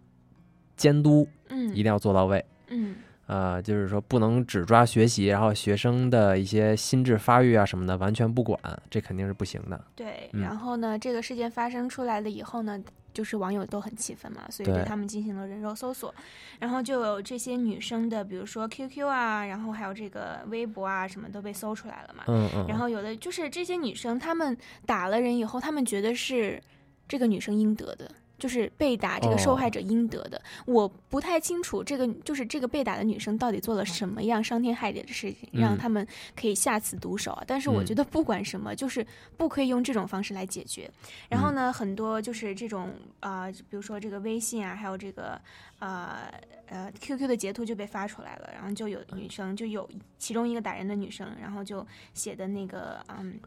[0.76, 2.44] 监督，嗯一定要做到位。
[2.68, 2.96] 嗯
[3.30, 9.80] 呃，就是说不能只抓学习，然后学生的一些心智发育啊什么的完全不管，这肯定是不行的。
[9.96, 16.12] 对，嗯然后呢，这个事件发生出来了以后呢，就是网友都很气愤嘛，所以对对他们进行了人肉搜索，
[16.58, 22.24] 然后就有这些女生的，比如说 QQ 啊，然后还有这个微博啊，什么都被搜出来了嘛。
[22.28, 26.60] 嗯嗯然后有的就是这些女生，她们打了人以后，她们觉得是
[27.08, 28.10] 这个女生应得的。
[28.40, 37.44] 就是被打这个受害者应得的，我不太清楚这个就是这个被打的女生到底做了什么样伤天害理的事情，让嗯他们可以下此毒手啊。
[37.46, 39.06] 但是我嗯觉得不管什么，就是
[39.38, 40.90] 不可以用这种方式来解决。
[41.28, 45.40] 然后呢，很多就是这种啊、比如说这个微信啊，还有这个
[45.80, 46.32] 呃
[46.68, 53.38] 呃 QQ 的截图就被发出来了，然后就有女生就有其中一个打人的女生，然后就写的那个嗯。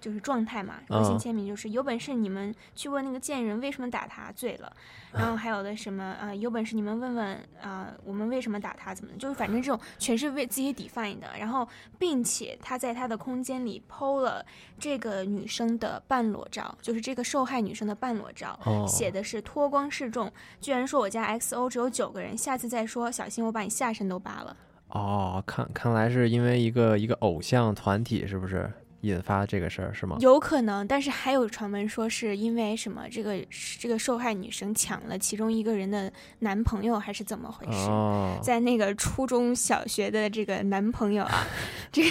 [0.00, 1.18] 就是状态嘛，微信嗯。
[1.18, 4.72] 签名就是有本事你们去问那个贱人为什么打他醉了，
[5.12, 14.44] 然后还有的什么啊、呃有本事你们问问啊、我们为什么打他怎么的，就是反正这种全是为自己 define 的，然后并且他在他的空间里 PO 了
[14.78, 18.86] 这个女生的半裸照，就是这个受害女生的半裸照，哦。
[18.88, 24.56] 写的是脱光示众，居然说我家 XO 只有九个人，下次再说小心我把你下身都扒了。
[24.88, 28.68] 哦，看看来是因为一个一个偶像团体，是不是
[29.02, 30.16] 引发这个事儿是吗？
[30.20, 33.34] 有可能，但是还有传闻说是因为什么，这个
[33.78, 37.88] 这个受害女生抢了其中一个人的男朋友，还是怎么回事？
[37.88, 41.46] 哦在那个初中小学的这个男朋友啊，
[41.92, 42.10] 这个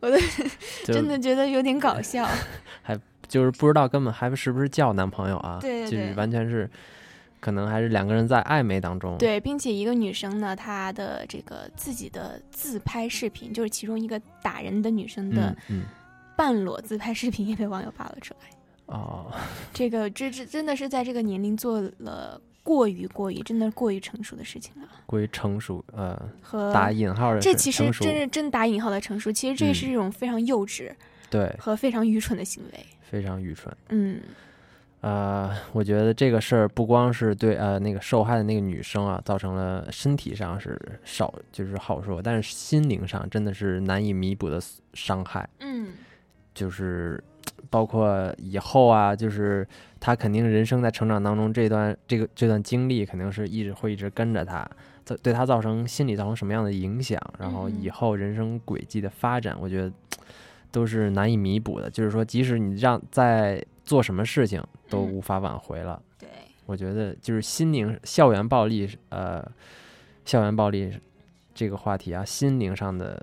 [0.00, 0.16] 我都
[0.84, 2.28] 真的觉得有点搞笑。
[2.82, 2.98] 还
[3.28, 5.58] 就是不知道根本还是不是叫男朋友啊？
[5.60, 6.68] 就是对对对完全是
[7.40, 9.16] 可能还是两个人在暧昧当中。
[9.18, 15.82] 对，并且一个女生呢，她的这个自己的自拍视频，就是其中一个打人的女生的嗯嗯
[16.36, 18.50] 半裸自拍视频，也被网友扒了出来。
[18.86, 19.32] 哦，
[19.72, 24.88] 这个这这真的是在这个年龄做了过于过于真的过于成熟的事情了。
[25.06, 30.92] 过于成熟，呃，和打引号的这其实真是真打引号的成熟，其实这嗯是一种非常幼稚
[31.30, 32.86] 对，和非常愚蠢的行为。
[33.02, 33.76] 非常愚蠢。
[33.88, 34.20] 嗯
[35.00, 44.60] 呃，我觉得这个事儿不光是对呃那个受害的那个女生啊，造成了身体上是少就是好说，但是心灵上真的是难以弥补的
[44.94, 45.48] 伤害。
[45.60, 45.92] 嗯
[46.56, 47.22] 就是
[47.68, 49.66] 包括以后啊，就是
[50.00, 54.66] 他肯定人生在成长当中这段这个这段经历，肯定是一直会一直跟着他，
[55.04, 59.92] 造对他造成心理造成什么样的影响，然后以后人生轨迹的发展，我觉得
[60.72, 61.90] 都是难以弥补的。
[61.90, 66.00] 就是说，即使你让在做什么事情都无法挽回了。
[66.18, 66.28] 对，
[66.64, 69.46] 我觉得就是心灵校园暴力，呃，
[70.24, 70.90] 校园暴力
[71.54, 73.22] 这个话题啊，心灵上的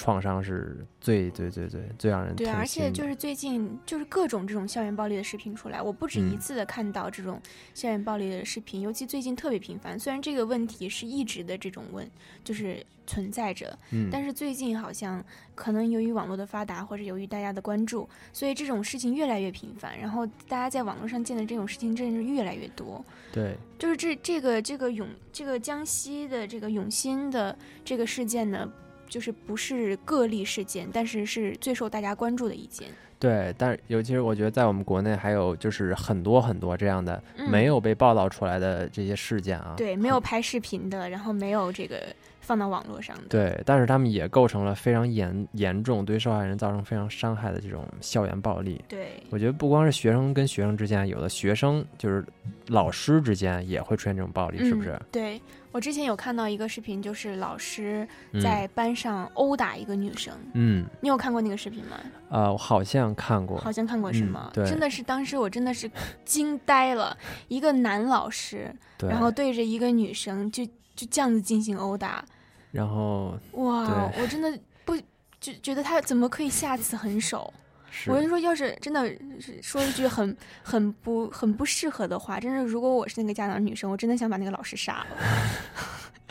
[0.00, 7.38] 创伤是最最最最最让人对，而且就是最近就是各种这种校园暴力的视频出来，我不止一嗯次的看到这种
[7.74, 10.00] 校园暴力的视频，尤其最近特别频繁。
[10.00, 12.10] 虽然这个问题是一直的这种问，
[12.42, 15.22] 就是存在着，嗯但是最近好像
[15.54, 23.04] 可能由于网络的发达，或者由于大家的关注，所以这种事情越来越频繁，然后大家在网络上见的这种事情真是越来越多。
[23.32, 28.66] 对就是这这个这个永这个江西的这个永新的这个事件呢，
[29.10, 32.88] 就是不是个例事件，但是是最受大家关注的一件。
[33.18, 39.74] 对，但是尤其是我觉得在我们国内还有就是很多很多这样的嗯没有被报道出来的这些事件啊。
[39.76, 42.00] 对，没有拍视频的，然后没有这个
[42.40, 43.24] 放到网络上的。
[43.28, 48.82] 对，但是他们也构成了非常严严重对受害人造成非常伤害的这种校园暴力。
[48.88, 52.24] 对我觉得不光是学生跟学生之间，有的学生就是
[52.68, 55.02] 老师之间也会出现这种暴力，是不是嗯？
[55.12, 55.40] 对
[55.72, 60.34] 我之前有看到一个视频，就是老师嗯在班上殴打一个女生。
[60.54, 61.96] 嗯，你有看过那个视频吗？
[62.28, 64.50] 呃，我好像看过，好像看过是嗯吗？
[64.52, 65.90] 对，真的是当时我真的是
[66.24, 67.16] 惊呆了，
[67.48, 70.66] 一个男老师，然后对着一个女生就
[70.96, 72.24] 就这样子进行殴打，
[72.72, 74.96] 然后哇，我真的不
[75.40, 77.52] 就觉得他怎么可以下此狠手？
[77.90, 79.06] 是我跟你说，要是真的
[79.40, 85.16] 是说一句很很不很不适合的话，真是，如果我是那个家长女生，我真的想把那个老师杀了。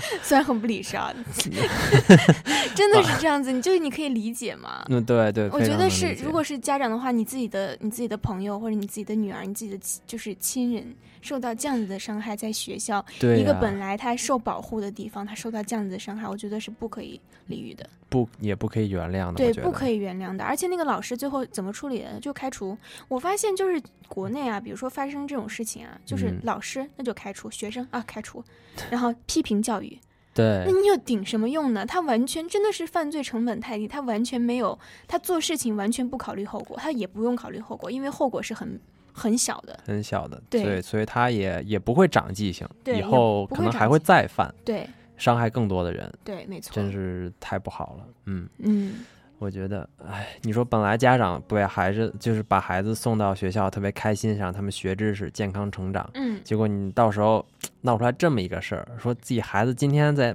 [0.24, 1.14] 虽然很不理智啊，
[2.74, 4.86] 真的是这样子，你就你可以理解吗？
[4.88, 17.90] 嗯，对对，我觉得是，如果是家长的话，你自己的你自己的朋友或者你自己的女儿、你自己的亲就是亲人受到这样子的伤害，在学校一个本来他受保护的地方，他受到这样子的伤害，我觉得是不可以理喻的。
[18.10, 20.44] 不也不可以原谅的，对，不可以原谅的。
[20.44, 22.20] 而且那个老师最后怎么处理的？
[22.20, 22.78] 就开除。
[23.08, 28.44] 我发现就是国内啊，比如说发生这种事情啊，就是嗯老师那就开除，学生啊开除，
[28.90, 29.98] 然后批评教育。
[30.32, 31.86] 对那你又顶什么用呢？
[31.86, 38.80] 他完全真的是犯罪成本太低，他完全没有，他做事情完全不考虑后果，他也不用考虑后果，因为后果是很
[39.20, 39.78] 很小的。
[39.86, 40.82] 很小的，对。
[40.82, 44.88] 所以他也也不会长记性，以后可能还会再犯，对。
[45.18, 46.74] 伤害更多的人，对，没错。
[46.74, 48.48] 真是太不好了，嗯。
[48.60, 48.96] 嗯，
[49.38, 56.40] 我觉得，哎，你说本来家长不给孩子就是把孩子送到学校，特别开心，想让他们学知识、健康成长，嗯。
[56.46, 57.46] 结果你到时候
[57.82, 60.34] 闹出来这么一个事儿，说自己孩子今天在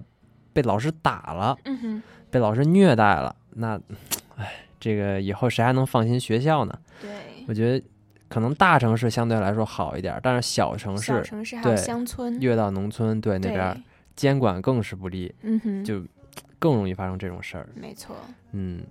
[0.53, 3.81] 被老师打了，嗯哼，被老师虐待了，那，
[4.37, 6.79] 哎，这个以后谁还能放心学校呢？
[7.01, 7.11] 对，
[7.49, 7.87] 我觉得
[8.35, 13.81] 可能大城市相对来说好一点，但是小城市、小城市还有对乡村越到农村，对那边儿
[14.17, 16.03] 监管更是不力，嗯哼就
[16.59, 17.69] 更容易发生这种事儿。
[17.77, 18.17] 没错。
[18.51, 18.83] 嗯，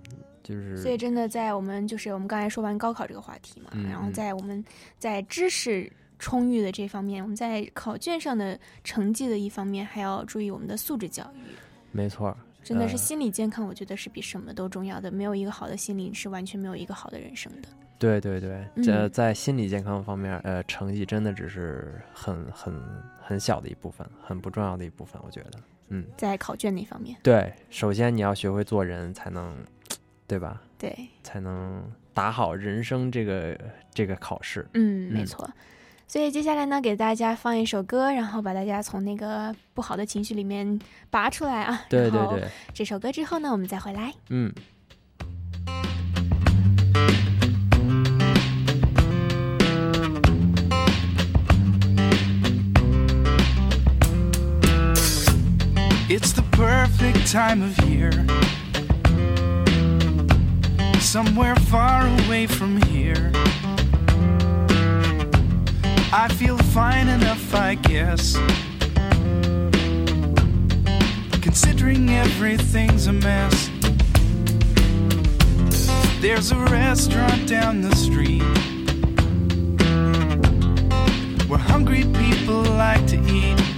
[0.42, 4.64] 就是所以真的在我们就是我们刚才说完高考这个话题嘛，嗯然后嗯在我们
[4.98, 11.52] 在知识充裕的这方面，我们在考卷上的成绩的一方面，还要注意我们的素质教育。
[11.92, 15.10] 没错，真的是呃心理健康，我觉得是比什么都重要的。
[15.10, 17.68] 没有一个好的心理，是完全没有一个好的人生的。
[17.98, 22.74] 对对对，这嗯在心理健康方面，呃，成绩真的只是很很
[23.20, 25.50] 很小的一部分，很不重要的一部分，我觉得。
[25.88, 29.54] 嗯，在考卷那方面，对，首先你要学会做人，才能，
[30.26, 30.62] 对吧？
[30.78, 31.84] 对，才能
[32.14, 33.58] 打好人生这个
[33.92, 34.66] 这个考试。
[34.72, 35.48] 嗯，没错。
[36.06, 40.78] 所以接下来呢，给大家放一首歌，然后把大家从那个不好的情绪里面
[41.10, 41.84] 拔出来啊。
[41.88, 44.12] 对对对这首歌之后呢，我们再回来。
[44.30, 44.52] 嗯。
[57.26, 58.10] Time of year.
[61.00, 63.32] Somewhere far away from here.
[66.12, 68.36] I feel fine enough, I guess.
[71.40, 73.70] Considering everything's a mess.
[76.20, 78.42] There's a restaurant down the street
[81.48, 83.73] where hungry people like to eat.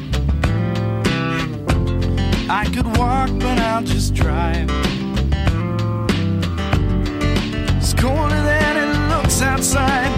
[2.48, 4.70] I'll just drive.
[7.76, 10.08] It's colder than it looks outside.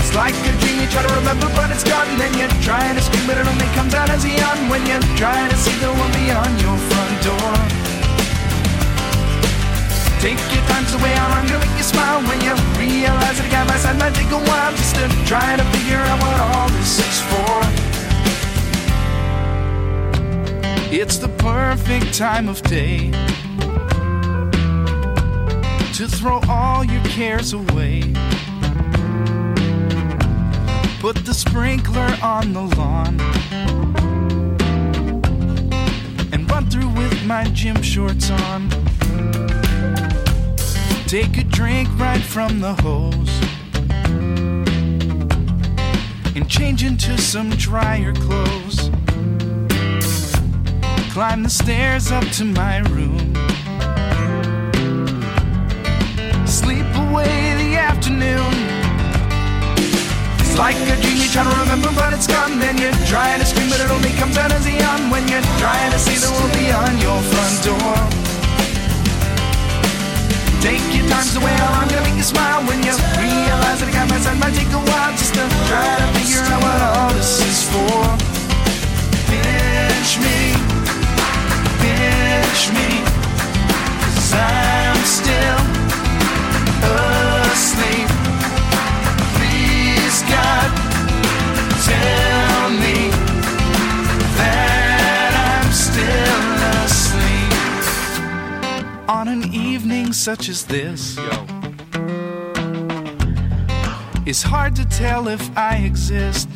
[0.00, 2.08] It's like a dream you try to remember, but it's gone.
[2.16, 4.96] Then you try to scream, but it only comes out as a yawn when you
[5.20, 7.52] try to see the one beyond your front door.
[10.24, 13.50] Take your time, so way I'm gonna make you smile when you realize that a
[13.50, 16.68] guy by side might take a while just to try to figure out what all
[16.78, 17.89] this is for.
[20.92, 23.12] It's the perfect time of day
[25.94, 28.00] to throw all your cares away.
[30.98, 33.20] Put the sprinkler on the lawn
[36.32, 38.68] and run through with my gym shorts on.
[41.06, 43.30] Take a drink right from the hose
[46.34, 48.90] and change into some drier clothes.
[51.12, 53.18] Climb the stairs up to my room.
[56.46, 58.54] Sleep away the afternoon.
[60.38, 62.60] It's like a dream you try to remember, but it's gone.
[62.60, 65.42] Then you try to scream, but it only comes out as a yawn when you're
[65.58, 67.94] trying to see the world beyond your front door.
[70.62, 73.92] Take your time, so well, I'm gonna make you smile when you realize that I
[73.98, 74.89] got my side might take a
[82.78, 83.02] me,
[84.02, 85.60] cause I'm still
[87.52, 88.08] asleep.
[89.36, 90.70] Please, God,
[91.84, 92.98] tell me
[94.38, 96.42] that I'm still
[96.84, 97.52] asleep
[99.08, 101.18] on an evening such as this.
[104.26, 106.48] It's hard to tell if I exist.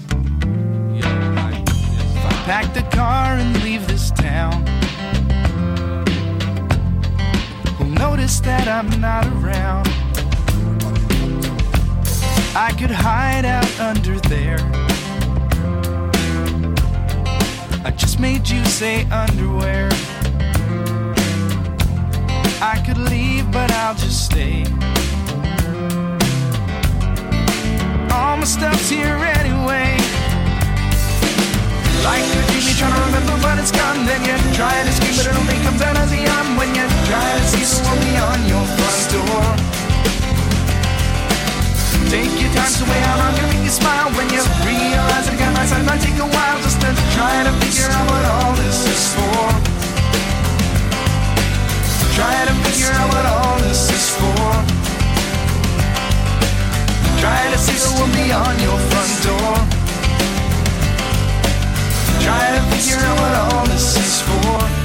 [0.96, 4.64] If I pack the car and leave this town,
[8.24, 9.86] notice that I'm not around?
[12.56, 14.56] I could hide out under there.
[17.84, 19.90] I just made you say underwear.
[22.62, 24.64] I could leave, but I'll just stay.
[28.10, 30.03] All my stuff's here anyway.
[32.04, 34.04] Like a dream, you try to remember, but it's gone.
[34.04, 36.84] Then you try to scream, but it only comes out as a yawn when you
[37.08, 39.44] try to see the one beyond your front door.
[42.12, 45.32] Take your time, so way out, I'm gonna make you smile when you realize that
[45.32, 45.80] I got my side.
[45.88, 49.48] Might take a while just to try to figure out what all this is for.
[52.12, 54.52] Try to figure out what all this is for.
[57.24, 59.73] Try to see the one beyond your front door.
[62.24, 64.83] Try to figure out what all this is for.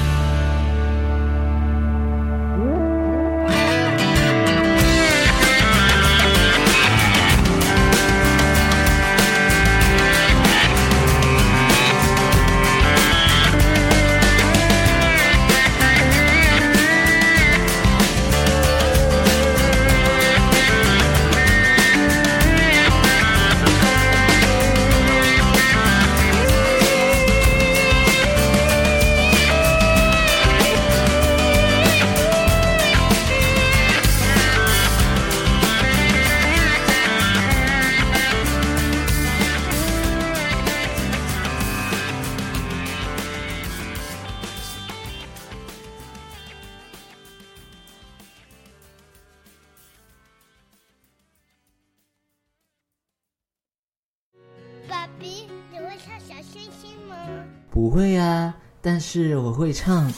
[59.59, 60.09] 会唱。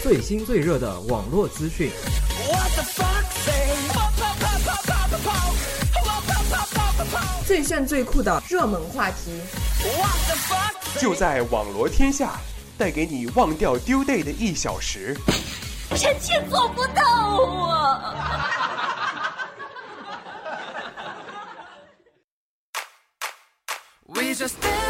[0.00, 1.90] 最新最热的网络资讯，
[7.44, 9.40] 最炫最酷的热门话题，
[11.00, 12.38] 就在网罗天下，
[12.78, 15.18] 带给你忘掉丢 day 的一小时。
[15.96, 17.02] 臣妾做不到
[17.66, 18.85] 啊！
[24.36, 24.85] just.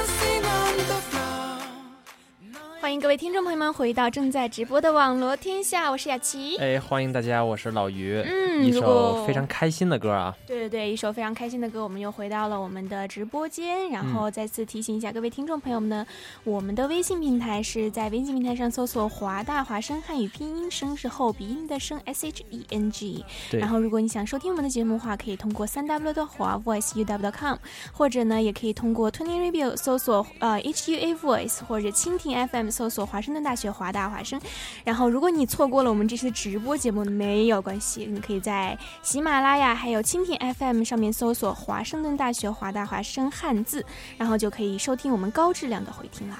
[2.86, 6.56] 欢迎迎各位听众朋友们回到正在直播的网络天下，我是雅琪。
[6.56, 8.22] 哎，欢迎大家，我是老于。
[8.24, 10.32] 嗯，一首非常开心的歌啊。
[10.46, 13.90] 对对对，一首非常开心的歌，我们又回到了我们的直播间。
[13.90, 16.06] 然后再次提醒一下各位听众朋友们呢，
[16.44, 23.24] 我们的微信平台是在微信平台上搜索“华大华声汉语拼音声是后鼻音的声 S H E N G”。
[23.50, 23.58] 对。
[23.58, 27.56] 然后如果你想收听我们的节目的话，可以通过三 W 的华 Voice U W com，
[27.92, 34.38] 或者呢，也可以通过 Tuning Radio 搜索呃 H U A Voice 或者蜻蜓 FM 搜索华盛顿大学华大华生。
[34.84, 43.82] 然后如果你错过了我们这次直播节目，没有关系，你可以在喜马拉雅还有蜻蜓 FM 上面搜索华盛顿大学华大华生汉字，
[44.18, 46.36] 然后就可以收听我们高质量的回听啦。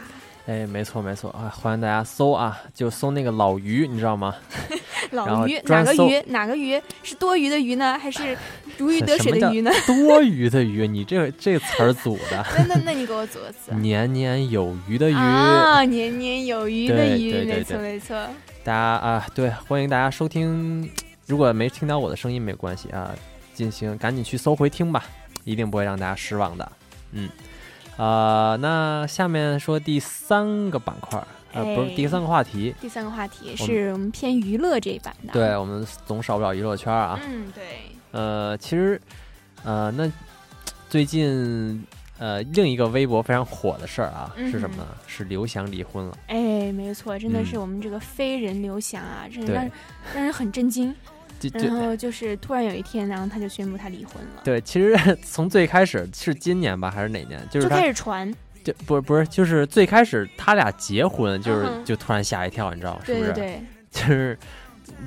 [0.47, 4.33] 哎，没错没错啊，欢迎大家搜啊，就搜那个老鱼，你知道吗？
[5.11, 6.23] 老鱼哪个鱼？
[6.29, 7.99] 哪个鱼是多余的鱼呢？
[7.99, 8.39] 还是
[8.79, 9.73] 如鱼得水的鱼呢？
[9.87, 12.47] 多余的鱼，你这这个词儿组的。
[12.57, 13.75] 那那那你给我组个词。
[13.75, 18.17] 年年有余的鱼啊，年年有余的鱼，没错没错。
[18.63, 20.89] 大家啊，对，欢迎大家收听。
[21.27, 23.13] 如果没听到我的声音，没关系啊，
[23.53, 25.03] 进行赶紧去搜回听吧，
[25.43, 26.73] 一定不会让大家失望的。
[27.13, 27.29] 嗯，
[27.97, 31.23] 啊，那下面说第三个板块。
[31.53, 35.33] 呃，不是第三个话题，第三个话题是我们偏娱乐这一版的。
[35.33, 37.19] 对我们总少不了娱乐圈啊。
[37.27, 37.63] 嗯，对。
[38.11, 39.01] 呃，其实，
[39.65, 40.11] 呃，那
[40.91, 41.83] 最近
[42.19, 44.87] 呃另一个微博非常火的事儿啊，是什么呢？
[45.07, 46.19] 是刘翔离婚了。
[46.27, 49.71] 哎，没错，真的是我们这个飞人刘翔啊，真的让
[50.15, 50.95] 让人很震惊。
[51.55, 54.43] 然后就是突然有一天，然后他就宣布他离婚了。
[54.45, 57.41] 对，其实 从最开始是今年吧，还是哪年？
[57.51, 58.33] 就是就开始传。
[58.65, 63.33] 就不是不是，就是最开始他俩结婚，就是就突然吓一跳，你知道是不是？
[63.33, 64.37] 对，就是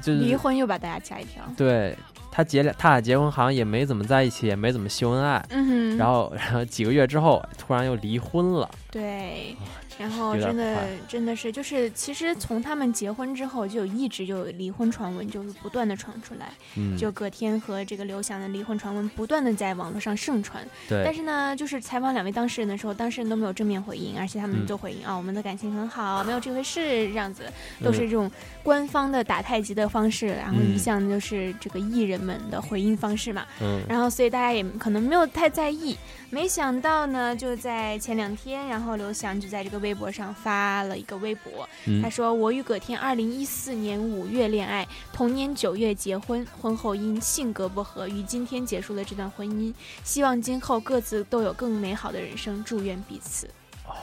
[0.01, 1.43] 就是离婚又把大家吓一跳。
[1.57, 1.93] 对
[2.31, 5.45] 他结俩，他俩结婚好像也没怎么在一起，也没怎么秀恩爱。
[5.49, 5.97] 嗯哼。
[5.97, 8.69] 然后然后几个月之后，突然又离婚了。
[8.89, 9.57] 对。
[9.99, 16.49] 然后真的真的是，就是其实从他们结婚之后，就一直就有离婚传闻，就是不断的传出来。
[16.77, 20.65] 嗯，就葛天和这个刘翔的离婚传闻不断的在网络上盛传。
[20.87, 21.03] 对。
[21.03, 26.79] 但是呢，就是采访两位当事人的时候，当事人都没有正面回应，而且他们就回应啊，我们的感情很好，没有这回事，
[27.09, 27.43] 这样子
[27.83, 28.31] 都是这种
[28.63, 33.45] 官方的打太极的方式，然后一向就是这个艺人们的回应方式嘛。
[33.61, 33.81] 嗯。
[33.89, 35.97] 然后所以大家也可能没有太在意。
[36.31, 41.67] 没想到呢，就在前两天，然后刘翔就在这个微博上发了一个微博，
[42.01, 49.73] 他说：“我与葛天二零一四年五月恋爱，同年九月结婚，婚后因性格不合，于今天结束了这段婚姻。
[50.03, 53.47] 希望今后各自都有更美好的人生，祝愿彼此。”
[53.87, 53.93] 哦，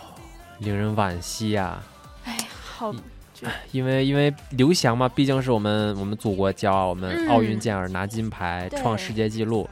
[0.60, 1.82] 令人惋惜呀！
[2.24, 2.94] 哎，好，
[3.72, 9.68] 因为因为刘翔嘛，毕竟是我们我们祖国骄傲，我们奥运健儿拿金牌，创世界纪录。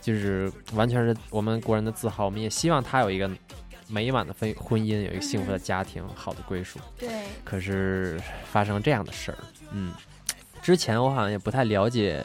[0.00, 3.30] 就是完全是我们国人的自豪，我们也希望他有一个
[3.90, 6.78] 美满的婚婚姻，有一个幸福的家庭，好的归属。
[6.98, 7.08] 对。
[7.44, 8.20] 可是
[8.50, 9.38] 发生这样的事儿，
[9.72, 9.92] 嗯，
[10.62, 12.24] 之前我好像也不太了解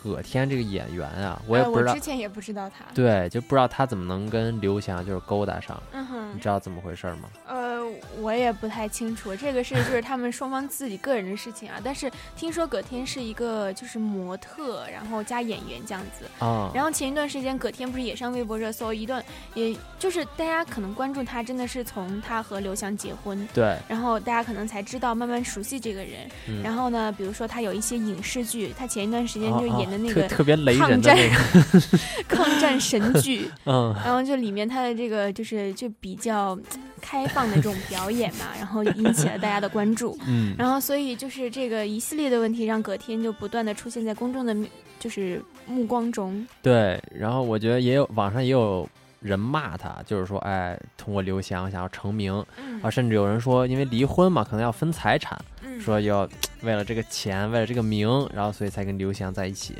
[0.00, 1.92] 葛天这个演员啊，我也不知道。
[1.92, 2.84] 之前也不知道他。
[2.94, 5.82] 对，就不知道他怎么能跟刘翔就是勾搭上。
[5.92, 6.34] 嗯哼。
[6.34, 7.28] 你知道怎么回事吗？
[7.46, 7.78] 呃。
[8.20, 11.80] 我也不太清楚，这个是就是他们双方自己个人的事情啊。
[11.82, 16.70] 但是听说葛天是一个就是模特，然后加演员这样子啊。
[16.74, 19.24] 然后前一段时间葛天不是也上微博热搜一段，
[19.54, 23.74] 也就是大家可能关注他，真的是从他和刘翔结婚，对。
[23.88, 26.28] 然后大家可能才知道，慢慢熟悉这个人。
[26.62, 33.94] 然后呢，比如说他有一些影视剧，他前一段时间就演的那个特别雷人的那个 抗战神剧， 嗯。
[34.02, 36.58] 然后就里面他的这个就是就比较
[37.02, 37.98] 开放的这种表。
[37.98, 44.56] 表演嘛，然后引起了大家的关注，嗯， 然后所以就是这个一系列的问题，让葛天就不断的出现在公众的，
[45.00, 46.46] 就是目光中。
[46.62, 48.88] 对，然后我觉得也有网上也有
[49.20, 52.32] 人骂他，就是说，哎，通过刘翔想要成名，
[52.80, 55.36] 啊，甚至有人说，因为离婚嘛，可能要分财产，
[55.80, 56.26] 说要
[56.62, 59.76] 为了这个钱，为了这个名，然后所以才跟刘翔在一起。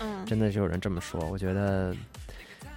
[0.00, 1.94] 嗯，真的是有人这么说，我觉得。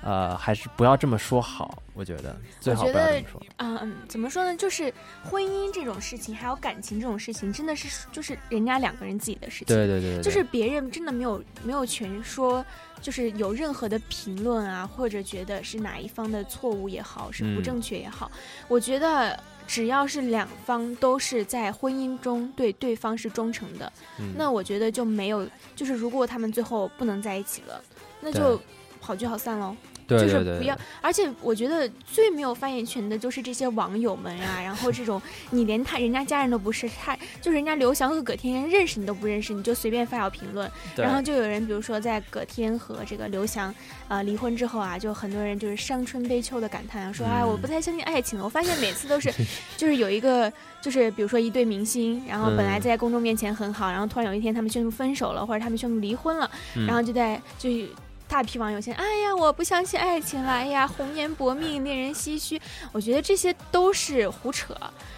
[0.06, 3.42] 呃，还是不要这么说好，我觉得最好不要这么说。
[3.56, 4.54] 嗯，怎么说呢？
[4.58, 4.94] 就是
[5.24, 9.68] 婚姻这种事情，还有感情这种事情，真的是就是人家两个人自己的事情。
[9.68, 10.22] 对对对。
[10.22, 12.66] 就是别人真的没有没有权说，
[13.02, 18.30] 就是有任何的评论啊，或者觉得是哪一方的错误也好，是不正确也好，
[18.68, 23.92] 我觉得只要是两方都是在婚姻中对对方是忠诚的，
[24.38, 27.82] 那我觉得就没有，就是如果他们最后不能在一起了，
[28.22, 28.60] 那就
[29.00, 29.76] 好聚好散喽。
[30.20, 30.78] 就是不要。
[31.02, 43.74] 而且我觉得最没有发言权的就是这些网友们啊，然后这种你连他人家家人都不是，他就是人家刘翔和葛天认认识你都不认识，你就随便发表评论，然后就有人比如说在葛天和这个刘翔
[44.08, 48.46] 呃离婚之后啊，就很多人就是伤春悲秋的感叹，说哎我不太相信爱情了。
[48.46, 49.34] 我发现每次都是
[49.78, 50.52] 就是有一个
[50.82, 56.50] 就是比如说一对明星，然后本来在公众面前很好，然后突然有一天他们宣布分手了，或者他们宣布离婚了，
[56.88, 57.70] 然后就在就。
[58.34, 62.60] 大批网友现哎呀，我不相信爱情了，哎呀，红颜薄命，令人唏嘘。
[62.92, 64.76] 我觉得这些都是胡扯，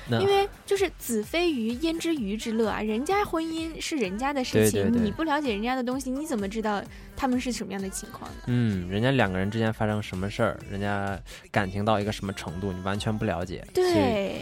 [0.10, 2.82] 因为就是子非鱼，焉知鱼之乐啊？
[2.82, 6.84] 人家婚姻是人家的事情，你不了解人家的东西，你怎么知道
[7.16, 8.38] 他们是什么样的情况呢？
[8.48, 11.18] 嗯，人家两个人之间发生什么事儿，人家
[11.50, 13.66] 感情到一个什么程度，你完全不了解。
[13.74, 14.42] 对。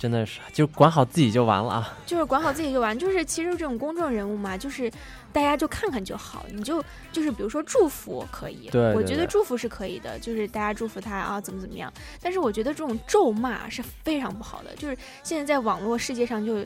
[0.00, 1.94] 真的是，就管好自己就完了啊！
[2.06, 4.90] 就是管好自己就完，就是其实这种公众人物嘛，就是
[5.30, 6.82] 大家就看看就好，你就
[7.12, 11.92] 就是比如说祝福可以，对，我觉得祝福是可以的，就是大家祝福他啊，怎么怎么样。
[12.22, 16.64] 但是我觉得这种咒骂是非常不好的，就是现在在网络世界上就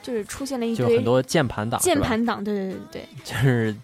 [0.00, 3.74] 就是出现了一堆很多键盘党，键盘党，对对对对，就是。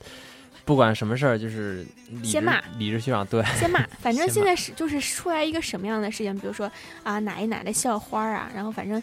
[0.65, 1.85] 不管什么事儿，就是
[2.23, 3.85] 先骂，理直气壮，对，先骂。
[4.01, 6.71] 反正现在是就是出来一个什么样的事情，比如说
[7.03, 9.03] 啊哪一哪的校花啊，然后反正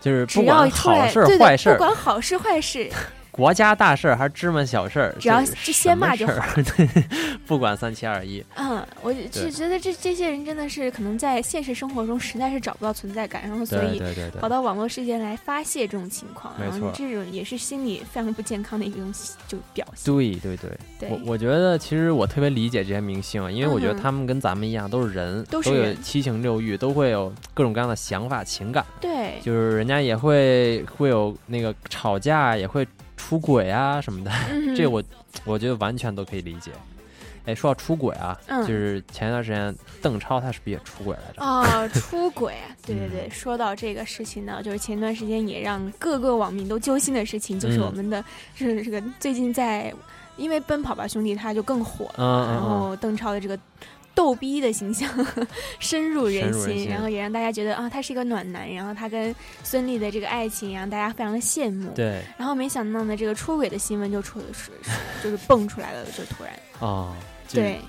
[0.00, 2.90] 就是不管好事坏事，不管好事坏事。
[3.30, 6.34] 国家大事儿还是芝麻小事儿，只要就先骂就好，
[7.46, 8.44] 不管三七二一。
[8.56, 14.02] 嗯，我就觉得这这些人真的是可能在现实生活中实在是找不到存在感，然后所以
[14.40, 19.12] 跑到网络世界来发泄这种情况，然后这种也是心理非常不健康的一种
[19.46, 20.12] 就表现。
[20.12, 20.56] 对对
[20.98, 28.84] 对，我我觉得其实我特别理解这些明星，因为我觉得他们跟咱们一样都是人，都有七情六欲，都会有各种各样的想法情感。
[29.00, 32.86] 对，就是人家也会会有那个吵架，也会。
[33.20, 34.30] 出轨啊什么的，
[34.74, 35.02] 这我
[35.44, 36.70] 我觉得完全都可以理解。
[37.44, 41.42] 哎，说到出轨啊，就是前一段时间邓超他是不是也出轨来着？
[41.42, 42.54] 啊，出轨，
[42.84, 43.28] 对对对。
[43.30, 49.92] 说到这个事情呢，就是前段时间也让各个网民都揪心的事情，就是我们的是这个最近在
[50.36, 53.58] 因为《奔跑吧兄弟》他就更火了，然后邓超的这个。
[54.20, 55.08] 逗逼的形象
[55.78, 58.70] 深入人心，然后也让大家觉得啊，他是一个暖男。
[58.70, 61.90] 然后他跟孙俪的这个爱情，让大家非常的羡慕。
[61.94, 62.20] 对。
[62.36, 64.70] 然后没想到呢，这个出轨的新闻就出是
[65.24, 66.52] 就是蹦出来了，就突然。
[66.80, 67.16] 哦。
[67.50, 67.80] 对。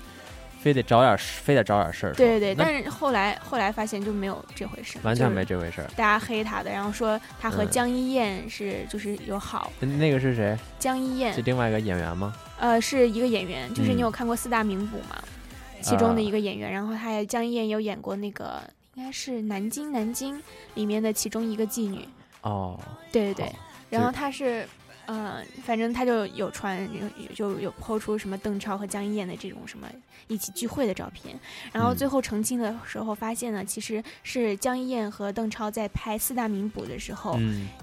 [0.62, 2.14] 非得找点非得找点事儿。
[2.14, 2.64] 对对对。
[2.64, 4.98] 但是后来后来发现就没有这回事。
[5.02, 5.84] 完全没这回事。
[5.94, 9.70] 大家黑他的，然后说他和江一燕是就是有好。
[9.80, 10.56] 那个是谁？
[10.78, 11.34] 江一燕。
[11.34, 12.34] 是另外一个演员吗？
[12.58, 15.22] 呃，是一个演员，就是你有看过四大名捕吗？
[15.82, 18.62] 其中的一个演员，然后他也江一燕有演过那个，
[18.94, 20.38] 应该是《南京南京》
[20.74, 22.08] 里面的其中一个妓女。
[22.42, 22.78] 哦，
[23.10, 23.52] 对对对，
[23.90, 24.66] 然后她是。
[25.06, 26.88] 嗯，反正他就有传，
[27.34, 29.88] 就有抛出什么邓超和江一燕的这种什么
[30.28, 31.38] 一起聚会的照片，
[31.72, 37.38] 然后最后澄清的时候发现呢，其实是江一燕和邓超在拍四大名捕的时候，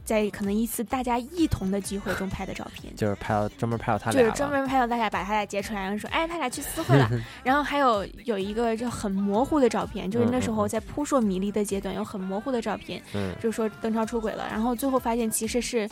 [0.05, 7.09] 在可能一次大家一同的聚会中拍的照片，就是拍到专门拍到他俩，就是专门拍到大家把他俩截出来，然后说，哎，他俩去私会了。
[7.43, 13.01] 然后还有有一个就很模糊的照片，就是那时候在扑朔迷离的阶段，有很模糊的照片，
[13.41, 15.87] 就是说邓超出轨了，然后最后发现其实是。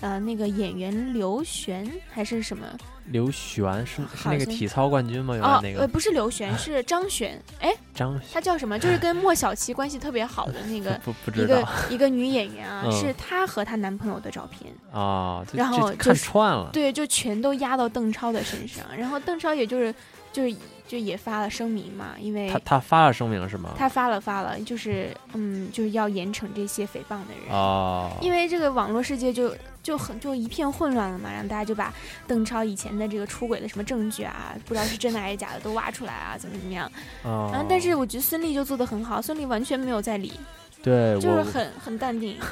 [0.00, 2.66] 呃，那个演员刘璇还是什么？
[3.06, 5.34] 刘璇是是那个体操冠军吗？
[5.42, 7.40] 哦，呃，不是刘璇，是 张璇。
[7.60, 8.78] 哎，张，她叫什么？
[8.78, 15.44] 就是跟莫小琪关系特别好的那个， 不不知道，一个一个女演员啊， 是她和她男朋友的照片啊。
[15.52, 18.84] 然后看串了，对，就全都压到邓超的身上。
[18.96, 19.92] 然后邓超也就是
[20.32, 23.70] 就是就也发了声明嘛，因为他他发了声明是吗？
[23.76, 29.52] 他发了发了，就是嗯，就是要严惩这些诽谤的人哦，因为这个网络世界就。
[29.82, 31.92] 就很就一片混乱了嘛，然后大家就把
[32.26, 36.90] 邓超以前的这个出轨的什么证据啊，不知道是真的还是假的都挖出来啊， 怎么怎么样？
[37.24, 37.64] 然后！
[37.68, 40.32] 但是我觉得孙俪就做的很好，孙俪完全没有在理，
[40.82, 42.36] 对，就是很很淡定。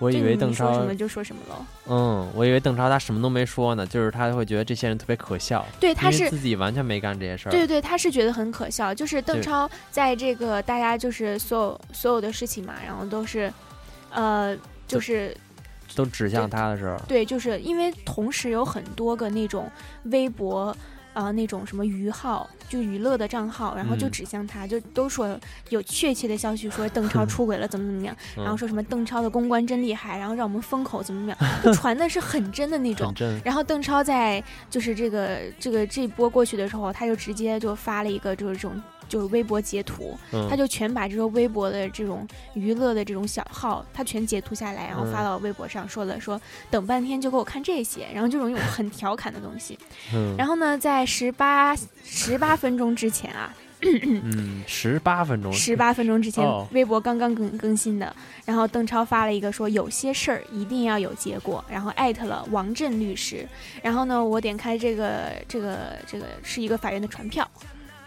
[0.00, 1.56] 我以为邓超说什么就说什么喽。
[1.86, 5.62] 嗯，我以为邓超他什么都没说呢，就是他会觉得这些人特别可笑。
[5.78, 7.52] 对，他是自己完全没干这些事儿。
[7.52, 13.52] 对对，他是觉得很可笑，就是邓超在这个大家就是所有所有的事情嘛，然后都是，
[14.10, 14.56] 呃，
[14.86, 15.36] 就是。
[15.94, 19.70] 都指向他的时候，对，就是因为同时有很多个那种
[20.04, 20.74] 微博
[21.12, 25.36] 啊，那种什么鱼号，就娱乐的账号，然后就指向他，就都说
[25.70, 33.12] 有确切的消息说邓超 出轨了，怎么怎么样，然后说什么邓超的公关真厉害，然后让我们封口怎么怎么样，就 传的是很真的那种。
[33.44, 38.80] 然后邓超在就是这个这个这波过去的时候，他就直接就发了一个就是这种。
[39.10, 40.16] 就是微博截图，
[40.48, 46.40] 他就全把这个微博的这种娱乐的这种小号，他全截图下来，然后发到微博上，说了说
[46.70, 49.76] 等半天就给我看这些，然后这种很调侃的东西。
[50.38, 58.14] 然后呢，在十八十八分钟之前啊，嗯，十八分钟，十八分钟之前，哦微博刚刚更更新的。
[58.44, 63.48] 然后邓超发了一个说有些事儿一定要有结果，然后艾特了王震律师。
[63.82, 67.50] 然后呢，我点开这个这个这个是一个法院的传票，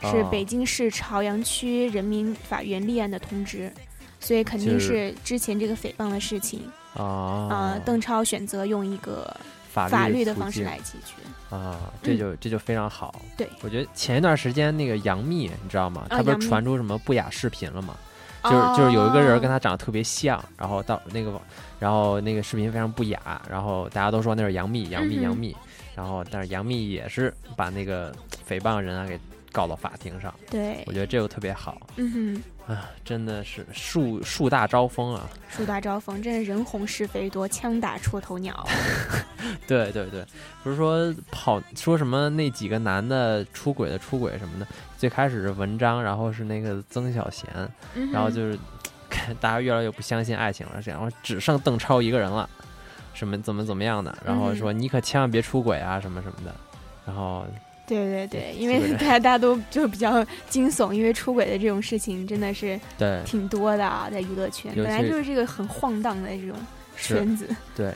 [0.01, 3.71] 是哦北京市朝阳区人民法院立案的通知，
[4.19, 6.61] 所以肯定是是之前这个诽谤的事情。
[6.93, 9.35] 啊呃，邓超选择用一个
[9.73, 11.15] 法律法律的方式来解决。
[11.55, 13.21] 啊，这就、这就非常好。
[13.37, 16.05] 对我觉得前一段时间那个杨幂，你知道吗？
[16.09, 17.95] 她不是传出什么不雅视频了吗？
[18.43, 21.31] 就是就是有一个人跟她长得特别像，然后到那个
[21.79, 25.55] 然后那个视频非常不雅，然后大家都说那是杨幂，杨幂，杨幂。
[25.95, 28.11] 然后但是杨幂也是把那个
[28.49, 29.19] 诽谤人啊给
[29.51, 30.33] 告到法庭上。
[30.49, 31.79] 对我觉得这个特别好。
[31.97, 35.29] 嗯啊，真的是树树大招风啊！
[35.49, 38.65] 树大招风，真是人红是非多，枪打出头鸟。
[39.67, 40.25] 对对对，
[40.63, 47.49] 不是说跑说什么那几个男的出轨的出轨什么的，最开始是文章，然后是那个曾小贤，
[47.95, 48.57] 嗯然后就是
[49.41, 52.49] 大家越来越不相信爱情了，然后只剩邓超一个人了，
[53.13, 56.55] 什么怎么怎么样的，然后说你可千万别出轨啊什么什么的，
[57.05, 57.45] 然后
[57.85, 63.21] 对对对，因为大家 大家都就比较惊悚，因为出轨的这种事情真的是对。
[63.25, 66.55] 挺多的啊，在娱乐圈本来就是这个很晃荡的这种
[66.97, 67.47] 圈子。
[67.75, 67.93] 对，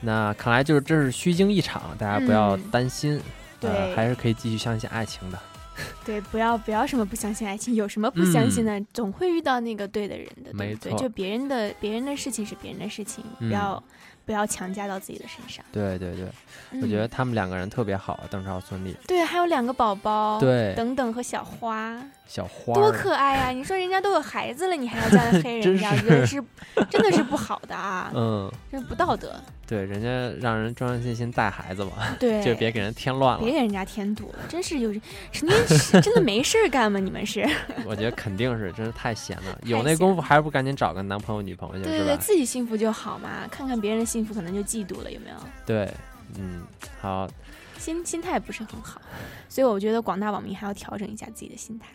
[0.00, 2.62] 那看来就是这是虚惊一场，大家不要嗯。
[2.70, 3.20] 担心，
[3.60, 3.70] 对。
[3.70, 5.38] 呃，还是可以继续相信爱情的。
[6.04, 13.48] 对，不要不要什么不相信爱情，有什么不相信的，总会遇到那个对的人的，对就别人的别人的事情是别人的事情，嗯。
[13.48, 13.82] 不要
[14.24, 15.64] 不要强加到自己的身上。
[15.72, 23.50] 对对对，我觉得他们两个人特别好，邓超、孙俪，对，还有两个宝宝，对等等和小花，小花多可爱啊！
[23.50, 26.44] 你说人家都有孩子了，你还要这样黑人 家，我是觉得是
[26.90, 29.34] 真的是不好的啊， 嗯，这不道德。
[29.66, 30.08] 对，人家
[30.40, 33.44] 让人专专心心带孩子嘛，对 就别给人添乱了。
[33.44, 34.92] 别给人家添堵了，真是有
[35.30, 36.98] 成天真的没事儿干吗？
[36.98, 37.48] 你们是？
[37.86, 45.36] 我觉得肯定是，真是太闲了，有那功夫还不赶紧找个男朋友女朋友去，对对对，自己幸福就好嘛，看看别人幸福可能就嫉妒了，有没有？
[45.64, 45.88] 对，
[46.36, 46.62] 嗯，
[47.00, 47.30] 好，
[47.78, 49.00] 心心态不是很好，
[49.48, 51.86] 所以我觉得广大网民还要调整一下自己的心态，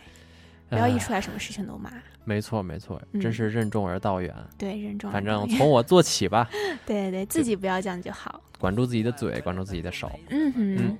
[0.70, 1.92] 不要一出来什么事情都骂。
[2.24, 4.34] 没错没错，嗯真是任重而道远。
[4.56, 6.48] 对，任重而反道远正从我做起吧，
[6.86, 8.40] 对对对，自己不要这样就好。
[8.58, 10.10] 管住自己的嘴，管住自己的手。
[10.30, 10.76] 嗯哼。
[10.76, 10.98] 嗯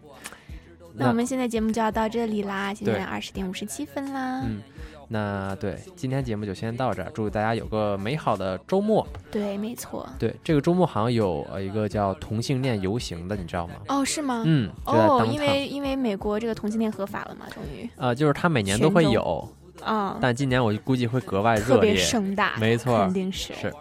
[0.99, 4.43] 那我们现在节目就要到这里啦，现在二十点五十七分啦。
[4.47, 4.63] 嗯，
[5.09, 9.07] 那对，今天节目就先到这儿，祝大家有个美好的周末。
[9.31, 10.09] 对，没错。
[10.19, 13.75] 对，这个周末好像有呃一个叫同性恋游行的，你知道吗？
[13.89, 14.43] 哦，是吗？
[14.45, 17.89] 嗯哦，因为因为美国这个同性恋合法了嘛，终于。
[17.97, 19.49] 呃，就是他每年都会有，
[19.83, 23.73] 啊但今年我估计会格外特别热烈，盛大没错，肯定是是，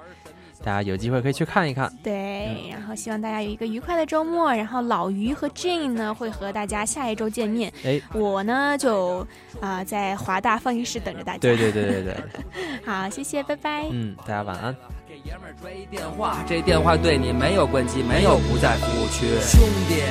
[0.65, 1.91] 大家有机会可以去看一看。
[2.01, 4.51] 对，然后希望大家有一个愉快的周末。
[4.51, 7.71] 然后老于和 Jane 呢会和大家下一周见面。
[7.85, 9.25] 哎，我呢就
[9.61, 11.37] 啊、在华大放映室等着大家。
[11.37, 12.17] 对对对对对，
[12.83, 13.85] 好，谢谢，拜拜。
[13.91, 14.75] 嗯，大家晚安。
[15.07, 19.27] 给爷们儿追一电话，这电话对你没有关机，没有不在服务区。
[19.39, 20.01] 兄弟，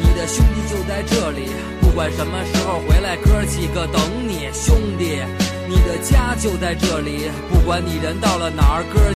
[0.00, 1.50] 你的兄弟就在这里，
[1.82, 4.48] 不管什么时候回来，哥几个等你。
[4.52, 5.20] 兄弟，
[5.68, 8.98] 你的家就在这里，不管你人到了哪儿，哥